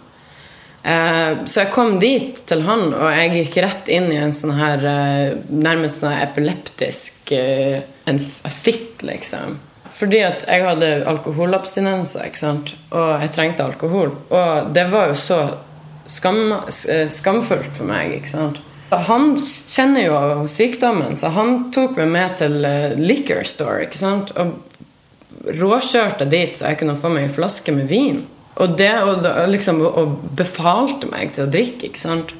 Eh, 0.87 1.45
så 1.45 1.65
jeg 1.65 1.71
kom 1.75 1.97
dit 1.99 2.37
til 2.47 2.61
han, 2.63 2.93
og 2.95 3.09
jeg 3.11 3.31
gikk 3.33 3.57
rett 3.65 3.89
inn 3.91 4.07
i 4.13 4.19
en 4.21 4.33
sånn 4.35 4.55
her 4.55 4.83
eh, 4.87 5.33
nærmest 5.51 5.99
sånn 6.03 6.15
epileptisk 6.15 7.33
eh, 7.35 7.81
En 8.07 8.21
fitt, 8.23 9.01
liksom. 9.03 9.57
Fordi 9.97 10.21
at 10.23 10.45
jeg 10.47 10.63
hadde 10.63 10.91
alkoholabstinenser, 11.11 12.29
ikke 12.29 12.39
sant. 12.39 12.69
Og 12.95 13.09
jeg 13.19 13.33
trengte 13.35 13.65
alkohol. 13.65 14.13
Og 14.31 14.69
det 14.71 14.85
var 14.93 15.09
jo 15.11 15.17
så 15.19 15.39
skam, 16.07 16.53
skamfullt 16.71 17.73
for 17.75 17.89
meg, 17.89 18.13
ikke 18.15 18.31
sant. 18.31 18.61
Han 18.93 19.33
kjenner 19.43 20.05
jo 20.05 20.21
sykdommen, 20.47 21.19
så 21.19 21.33
han 21.35 21.65
tok 21.75 21.99
meg 21.99 22.13
med 22.13 22.37
til 22.39 22.55
liquor 23.01 23.43
store, 23.43 23.89
ikke 23.89 23.99
sant. 23.99 24.31
Og 24.39 24.55
råkjørte 25.59 26.29
dit 26.31 26.55
så 26.55 26.71
jeg 26.71 26.79
kunne 26.79 26.95
få 27.01 27.11
meg 27.11 27.27
en 27.27 27.37
flaske 27.41 27.75
med 27.75 27.91
vin. 27.91 28.23
Og 28.57 28.77
det 28.77 28.93
og, 29.05 29.25
liksom, 29.51 29.81
og 29.85 30.19
befalte 30.37 31.09
meg 31.11 31.35
til 31.35 31.45
å 31.45 31.51
drikke, 31.53 31.91
ikke 31.91 32.01
sant. 32.01 32.33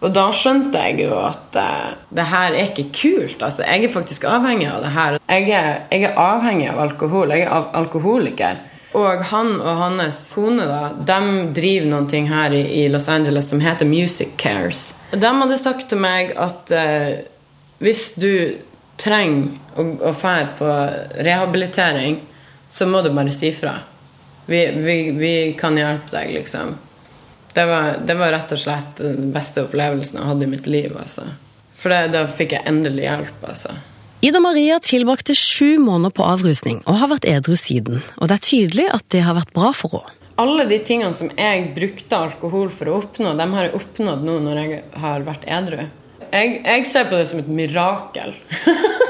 Og 0.00 0.12
da 0.16 0.30
skjønte 0.32 0.80
jeg 0.80 1.04
jo 1.04 1.16
at 1.20 1.56
uh, 1.60 1.92
det 2.16 2.24
her 2.30 2.54
er 2.56 2.70
ikke 2.70 2.88
kult. 2.96 3.42
Altså, 3.44 3.64
jeg 3.68 3.84
er 3.84 3.92
faktisk 3.92 4.24
avhengig 4.28 4.68
av 4.70 4.84
det 4.84 4.92
her. 4.94 5.18
Jeg 5.28 5.50
er, 5.52 5.82
jeg 5.92 6.08
er 6.08 6.20
avhengig 6.20 6.70
av 6.72 6.80
alkohol. 6.86 7.34
Jeg 7.36 7.44
er 7.44 7.52
av 7.58 7.68
alkoholiker. 7.82 8.62
Og 8.96 9.20
han 9.30 9.52
og 9.60 9.82
hans 9.84 10.22
kone 10.34 10.64
da, 10.66 10.80
de 10.96 11.18
driver 11.54 11.90
noen 11.92 12.08
ting 12.10 12.26
her 12.30 12.56
i, 12.56 12.64
i, 12.80 12.86
Los 12.90 13.06
Angeles 13.12 13.52
som 13.52 13.60
heter 13.62 13.86
Music 13.86 14.32
Cares. 14.40 14.88
De 15.12 15.30
hadde 15.42 15.60
sagt 15.60 15.86
til 15.92 16.00
meg 16.02 16.32
at 16.40 16.72
uh, 16.72 17.20
hvis 17.84 18.10
du 18.20 18.56
trenger 19.00 19.78
å, 19.78 19.86
å 20.10 20.16
fære 20.16 20.56
på 20.58 20.72
rehabilitering, 21.28 22.18
så 22.72 22.88
må 22.88 23.04
du 23.04 23.12
bare 23.14 23.32
si 23.34 23.52
fra. 23.54 23.76
Vi, 24.50 24.60
vi, 24.82 24.94
vi 25.14 25.34
kan 25.58 25.76
hjelpe 25.78 26.10
deg, 26.10 26.32
liksom. 26.34 26.72
Det 27.54 27.66
var, 27.66 28.00
det 28.06 28.14
var, 28.18 28.32
rett 28.34 28.52
og 28.54 28.58
slett 28.58 28.98
den 28.98 29.30
beste 29.34 29.62
opplevelsen 29.62 30.18
jeg 30.18 30.26
hadde 30.26 30.46
i 30.46 30.50
mitt 30.50 30.66
liv. 30.66 30.96
Altså. 30.98 31.28
For 31.78 31.94
det, 31.94 32.12
da 32.14 32.24
fikk 32.26 32.56
jeg 32.56 32.66
endelig 32.66 33.04
hjelp. 33.06 33.44
altså. 33.46 33.76
Ida 34.26 34.40
Maria 34.42 34.80
tilbrakte 34.82 35.36
sju 35.38 35.78
måneder 35.78 36.12
på 36.18 36.26
avrusning 36.26 36.80
og 36.84 36.98
har 37.00 37.12
vært 37.12 37.28
edru 37.30 37.54
siden. 37.58 38.02
Og 38.18 38.26
det 38.26 38.40
er 38.40 38.48
tydelig 38.48 38.88
at 38.92 39.06
det 39.14 39.22
har 39.24 39.38
vært 39.38 39.54
bra 39.54 39.70
for 39.76 40.00
henne. 40.00 40.16
Alle 40.40 40.64
de 40.66 40.78
tingene 40.82 41.12
som 41.14 41.30
jeg 41.36 41.66
brukte 41.76 42.16
alkohol 42.16 42.70
for 42.72 42.88
å 42.88 42.98
oppnå, 43.02 43.34
dem 43.36 43.54
har 43.54 43.68
jeg 43.68 43.76
oppnådd 43.76 44.22
nå 44.24 44.38
når 44.48 44.60
jeg 44.64 44.82
har 45.02 45.26
vært 45.26 45.46
edru. 45.46 45.82
Jeg, 46.30 46.60
jeg 46.64 46.86
ser 46.88 47.06
på 47.10 47.18
det 47.18 47.26
som 47.30 47.42
et 47.42 47.54
mirakel. 47.60 48.34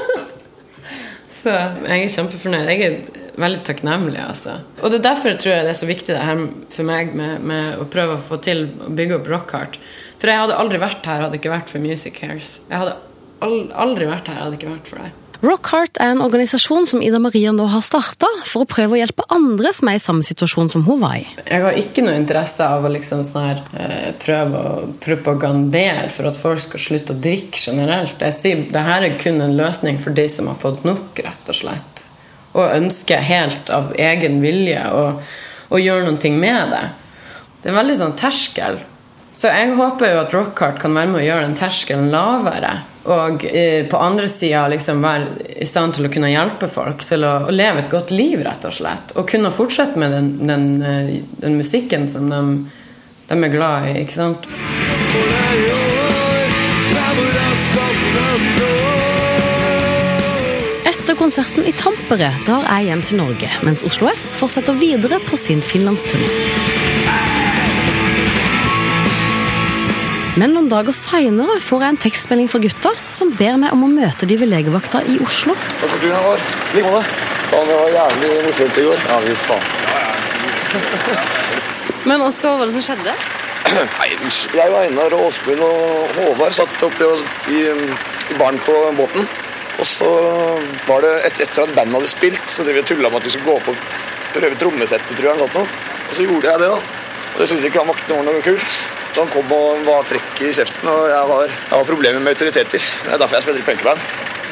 Så 1.41 1.53
jeg 1.53 2.05
er 2.05 2.13
kjempefornøyd. 2.13 2.69
Jeg 2.69 2.83
er 2.85 3.21
veldig 3.41 3.63
takknemlig. 3.65 4.19
Altså. 4.21 4.59
Og 4.81 4.91
det 4.91 4.99
er 4.99 5.07
derfor 5.07 5.31
jeg 5.31 5.39
tror 5.41 5.55
jeg 5.55 5.65
det 5.65 5.73
er 5.73 5.79
så 5.79 5.89
viktig 5.89 6.13
det 6.13 6.25
her 6.27 6.43
for 6.75 6.87
meg 6.87 7.15
med, 7.17 7.45
med 7.49 7.81
å 7.81 7.87
prøve 7.89 8.19
å 8.19 8.25
få 8.27 8.37
til 8.45 8.67
å 8.85 8.91
bygge 8.93 9.17
opp 9.17 9.31
Rockhart. 9.31 9.79
For 10.21 10.29
jeg 10.29 10.43
hadde 10.43 10.59
aldri 10.61 10.81
vært 10.81 11.07
her 11.09 11.25
hadde 11.25 11.39
ikke 11.39 11.53
vært 11.53 11.73
for 11.73 11.81
Music 11.81 12.19
Cares. 12.19 12.59
Jeg 12.69 12.83
hadde 12.83 12.99
aldri 13.41 14.09
vært 14.09 14.29
her 14.29 14.43
hadde 14.43 14.59
ikke 14.59 14.69
vært 14.69 14.91
for 14.91 15.01
deg. 15.01 15.20
Rockheart 15.41 15.97
er 15.97 16.11
en 16.13 16.21
organisasjon 16.21 16.85
som 16.85 17.01
Ida 17.01 17.17
Maria 17.21 17.49
nå 17.55 17.65
har 17.71 17.81
starta 17.81 18.29
for 18.45 18.63
å 18.63 18.69
prøve 18.69 18.93
å 18.93 18.99
hjelpe 18.99 19.25
andre 19.33 19.71
som 19.73 19.89
er 19.89 19.97
i 19.97 20.03
samme 20.03 20.25
situasjon 20.25 20.69
som 20.69 20.85
hun 20.85 21.01
var 21.01 21.17
i. 21.17 21.25
Jeg 21.47 21.63
har 21.65 21.79
ikke 21.81 22.03
noe 22.05 22.19
interesse 22.19 22.61
av 22.61 22.85
å 22.85 22.91
liksom 22.93 23.23
sånn 23.25 23.47
her, 23.47 23.63
eh, 23.73 24.11
prøve 24.21 24.61
å 24.61 24.85
propagandere 25.01 26.11
for 26.13 26.29
at 26.29 26.37
folk 26.37 26.61
skal 26.61 26.85
slutte 26.85 27.15
å 27.15 27.21
drikke 27.21 27.57
generelt. 27.57 28.21
Jeg 28.21 28.37
sier 28.37 28.63
dette 28.69 29.01
er 29.09 29.17
kun 29.17 29.41
en 29.41 29.57
løsning 29.57 29.97
for 29.99 30.13
de 30.13 30.29
som 30.29 30.47
har 30.47 30.61
fått 30.61 30.85
nok, 30.85 31.17
rett 31.17 31.49
og 31.49 31.55
slett 31.55 32.05
og 32.53 32.73
ønsker 32.75 33.23
helt 33.23 33.69
av 33.71 33.93
egen 33.99 34.41
vilje 34.43 34.81
å 34.91 35.79
gjøre 35.79 36.09
noe 36.09 36.31
med 36.35 36.73
det. 36.73 36.85
Det 37.61 37.69
er 37.69 37.73
en 37.73 37.79
veldig 37.79 37.97
sånn 37.99 38.17
terskel. 38.19 38.81
Så 39.41 39.49
jeg 39.49 39.71
håper 39.73 40.11
jo 40.11 40.17
at 40.21 40.33
Rockhart 40.35 40.77
kan 40.83 40.93
være 40.93 41.09
med 41.09 41.17
å 41.17 41.25
gjøre 41.25 41.45
den 41.47 41.55
terskelen 41.57 42.11
lavere. 42.13 42.75
Og 43.09 43.41
eh, 43.49 43.87
på 43.89 43.97
andre 43.97 44.27
sida 44.29 44.67
liksom 44.69 45.01
være 45.01 45.47
i 45.63 45.65
stand 45.65 45.95
til 45.95 46.05
å 46.05 46.11
kunne 46.13 46.29
hjelpe 46.29 46.67
folk 46.69 47.01
til 47.07 47.25
å, 47.25 47.31
å, 47.47 47.55
leve 47.55 47.81
et 47.81 47.89
godt 47.89 48.13
liv, 48.13 48.43
rett 48.45 48.67
og 48.69 48.75
slett. 48.77 49.15
Og 49.17 49.25
kunne 49.31 49.49
fortsette 49.55 49.97
med 49.97 50.13
den, 50.13 50.27
den, 50.45 50.67
eh, 50.85 51.09
den 51.41 51.57
musikken 51.57 52.05
som 52.11 52.29
de, 52.29 52.41
de, 53.31 53.39
er 53.39 53.55
glad 53.55 53.89
i, 53.89 53.95
ikke 54.03 54.19
sant. 54.19 54.45
Etter 60.91 61.17
konserten 61.17 61.65
i 61.65 61.73
Tampere 61.81 62.29
drar 62.45 62.69
jeg 62.75 62.91
hjem 62.91 63.03
til 63.09 63.23
Norge, 63.25 63.49
mens 63.65 63.81
Oslo 63.89 64.13
S 64.13 64.35
fortsetter 64.37 64.77
videre 64.77 65.17
på 65.25 65.41
sin 65.49 65.65
finlandsturné. 65.65 67.50
Men 70.39 70.53
noen 70.55 70.69
dager 70.71 70.95
seinere 70.95 71.57
får 71.59 71.81
jeg 71.83 71.91
en 71.91 71.97
tekstmelding 72.05 72.47
fra 72.47 72.59
gutta 72.63 72.91
som 73.11 73.33
ber 73.35 73.57
meg 73.59 73.73
om 73.75 73.81
å 73.83 73.89
møte 73.91 74.27
de 74.29 74.37
ved 74.39 74.47
legevakta 74.47 75.01
i 75.11 75.17
Oslo. 75.25 75.57
Takk 75.81 75.91
for 75.91 75.99
turen, 75.99 76.15
Håvard. 76.15 76.53
Like 76.71 76.87
måte. 76.87 77.01
Faen, 77.49 77.67
det 77.67 77.75
var 77.81 77.89
jævlig 77.97 78.29
morsomt 78.45 78.79
i 78.79 78.85
går. 78.85 79.03
Ja 79.09 79.17
visst 79.25 79.49
faen. 79.49 79.65
Men 82.07 82.23
Oskar, 82.23 82.53
hva 82.53 82.61
var 82.61 82.71
det 82.71 82.77
som 82.77 82.85
skjedde? 82.85 83.15
Nei, 83.71 84.07
Jeg 84.55 84.71
og 84.71 84.77
Einar 84.79 85.17
og 85.17 85.25
Åsmund 85.27 85.65
og 85.65 86.15
Håvard 86.21 86.55
satt 86.55 86.87
oppe 86.87 87.11
i, 87.51 87.59
i 87.67 88.39
baren 88.39 88.61
på 88.63 88.77
båten. 89.01 89.27
Og 89.81 89.85
så 89.89 90.07
var 90.87 91.03
det 91.03 91.11
et, 91.27 91.43
etter 91.43 91.65
at 91.65 91.75
bandet 91.75 91.99
hadde 91.99 92.13
spilt, 92.13 92.47
så 92.47 92.63
drev 92.63 92.79
vi 92.79 92.85
tulla 92.87 93.11
med 93.11 93.19
at 93.19 93.27
vi 93.27 93.35
skulle 93.35 93.51
gå 93.51 93.59
opp 93.59 93.69
og 93.73 93.83
prøve 94.31 94.55
trommesettet, 94.63 95.11
tror 95.19 95.33
jeg. 95.33 95.51
Og 95.59 96.15
så 96.15 96.23
gjorde 96.23 96.51
jeg 96.53 96.63
det, 96.63 96.71
da. 96.71 96.79
Og 97.33 97.37
det 97.43 97.51
syntes 97.51 97.67
ikke 97.67 97.83
han 97.83 97.91
vaktene 97.91 98.21
var 98.21 98.31
noe 98.31 98.47
kult. 98.47 98.81
Så 99.11 99.25
han 99.25 99.31
kom 99.33 99.49
og 99.55 99.81
var 99.83 100.05
frekk 100.07 100.43
i 100.45 100.53
kjeften, 100.55 100.87
og 100.87 101.07
jeg 101.11 101.31
har, 101.31 101.87
problemer 101.87 102.21
med 102.23 102.31
autoriteter. 102.31 102.79
Det 102.79 103.11
er 103.11 103.19
derfor 103.19 103.37
jeg 103.37 103.45
spiller 103.47 103.63
i 103.63 103.67
punkeband. 103.67 104.05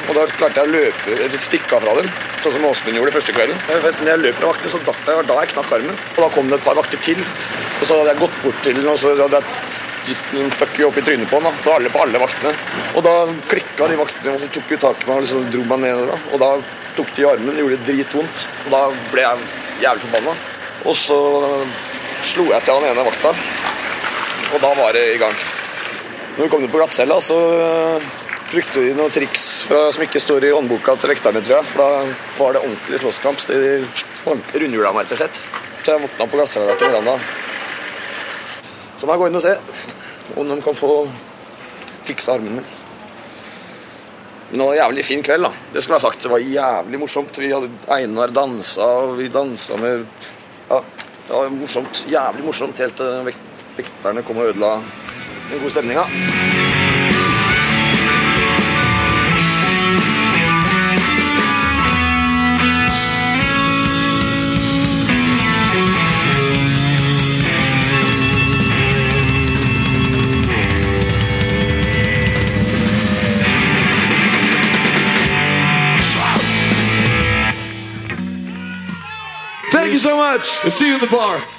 Og 0.10 0.16
da 0.18 0.24
klarte 0.34 0.64
jeg 0.64 0.68
å 0.68 0.74
løpe 0.74 1.16
et 1.26 1.36
stikke 1.44 1.78
av 1.78 1.84
fra 1.86 1.94
dem, 2.00 2.08
sånn 2.42 2.56
som 2.56 2.66
Åsmund 2.66 2.98
gjorde 2.98 3.14
første 3.14 3.36
kvelden. 3.36 3.60
Vet, 3.84 4.00
når 4.02 4.12
jeg 4.12 4.22
løp 4.24 4.40
fra 4.40 4.50
vaktene, 4.50 4.72
så 4.74 4.82
datt 4.88 5.12
jeg, 5.12 5.20
og 5.22 5.30
da 5.30 5.38
jeg 5.40 5.52
knakk 5.54 5.76
armen. 5.78 6.00
Og 6.16 6.20
da 6.24 6.30
kom 6.34 6.50
det 6.50 6.58
et 6.58 6.66
par 6.66 6.80
vakter 6.80 7.04
til. 7.06 7.22
Og 7.22 7.84
så 7.86 8.00
hadde 8.00 8.16
jeg 8.16 8.22
gått 8.24 8.42
bort 8.44 8.66
til 8.66 8.80
den, 8.80 8.90
og 8.90 9.00
så 9.00 9.14
hadde 9.20 9.40
jeg 9.40 9.80
spist 10.10 10.34
noen 10.34 10.52
fucky 10.56 10.88
opp 10.88 10.98
i 10.98 11.06
trynet 11.06 11.30
på 11.30 11.40
han 11.40 11.48
da, 11.48 11.54
på 11.94 12.04
alle, 12.04 12.24
vaktene. 12.26 12.54
Og 12.98 13.06
da 13.06 13.16
klikka 13.52 13.88
de 13.92 14.00
vaktene, 14.02 14.34
og 14.34 14.42
så 14.42 14.52
tok 14.58 14.74
jo 14.74 14.82
tak 14.82 15.06
i 15.06 15.10
meg 15.12 15.20
og 15.20 15.26
liksom 15.28 15.48
dro 15.54 15.66
meg 15.72 15.84
ned. 15.86 16.04
Da. 16.10 16.20
Og 16.34 16.44
da 16.44 16.52
tok 16.98 17.14
de 17.16 17.24
i 17.24 17.30
armen, 17.30 17.62
gjorde 17.62 17.80
det 17.80 17.94
dritvondt. 17.94 18.46
Og 18.66 18.76
da 18.76 18.84
ble 19.14 19.28
jeg 19.28 19.50
jævlig 19.86 20.08
forbanna. 20.08 20.38
Og 20.90 20.98
så 20.98 21.20
slo 22.28 22.50
jeg 22.50 22.66
til 22.66 22.76
han 22.76 22.90
ene 22.90 23.06
vakta, 23.06 23.36
og 24.54 24.62
da 24.64 24.72
var 24.78 24.96
det 24.98 25.06
i 25.14 25.20
gang. 25.22 25.36
Når 26.38 26.44
vi 26.44 26.50
kom 26.50 26.62
ned 26.64 26.72
på 26.72 26.80
glattcella, 26.80 27.20
så 27.22 27.38
brukte 28.50 28.82
de 28.82 28.96
noen 28.98 29.14
triks 29.14 29.46
fra, 29.70 29.82
som 29.94 30.04
ikke 30.06 30.22
står 30.24 30.48
i 30.48 30.54
håndboka 30.56 30.96
til 30.98 31.12
vekterne, 31.12 31.42
tror 31.46 31.60
jeg. 31.60 31.70
For 31.70 31.84
da 31.84 31.90
var 32.40 32.56
det 32.56 32.64
ordentlig 32.64 33.02
slåsskamp. 33.04 33.44
Så 33.44 33.58
de 33.60 33.74
rundhjula 34.26 34.94
meg, 34.96 35.06
rett 35.06 35.16
og 35.18 35.22
slett. 35.22 35.40
Så 35.84 35.94
jeg 35.94 36.04
våkna 36.06 36.28
på 36.30 36.40
glattcella 36.40 36.78
til 36.80 36.94
morgenen. 36.96 37.28
Så 39.00 39.08
må 39.08 39.16
jeg 39.16 39.22
gå 39.22 39.30
inn 39.30 39.40
og 39.40 39.46
se 39.46 39.56
om 40.40 40.50
de 40.50 40.58
kan 40.64 40.78
få 40.78 40.94
fiksa 42.08 42.36
armen 42.36 42.60
min. 42.60 42.70
Men 44.50 44.58
det 44.58 44.66
var 44.66 44.74
en 44.74 44.80
jævlig 44.80 45.06
fin 45.06 45.22
kveld, 45.24 45.46
da. 45.46 45.52
Det 45.74 45.84
skulle 45.84 46.00
jeg 46.00 46.08
sagt. 46.08 46.24
Det 46.24 46.32
var 46.32 46.42
jævlig 46.42 47.04
morsomt. 47.04 47.38
Vi 47.38 47.52
hadde 47.54 47.70
Einar 47.94 48.34
dansa, 48.34 48.88
og 49.04 49.14
vi 49.20 49.30
dansa 49.34 49.78
med 49.78 50.08
Ja, 50.70 50.82
det 51.28 51.36
var 51.36 51.54
morsomt. 51.54 52.02
Jævlig 52.10 52.46
morsomt 52.46 52.82
helt 52.82 52.98
til 52.98 53.32
kom 54.24 54.38
og 54.38 54.46
ødela 54.46 54.72
den 55.52 55.60
gode 55.60 55.72
stemninga. 55.72 56.04
Thank 79.72 79.94
you 79.94 80.00
so 80.00 80.18
much. 80.18 80.60
I'll 80.64 80.72
see 80.72 80.88
you 80.88 80.96
in 80.96 81.00
the 81.00 81.08
bar. 81.08 81.59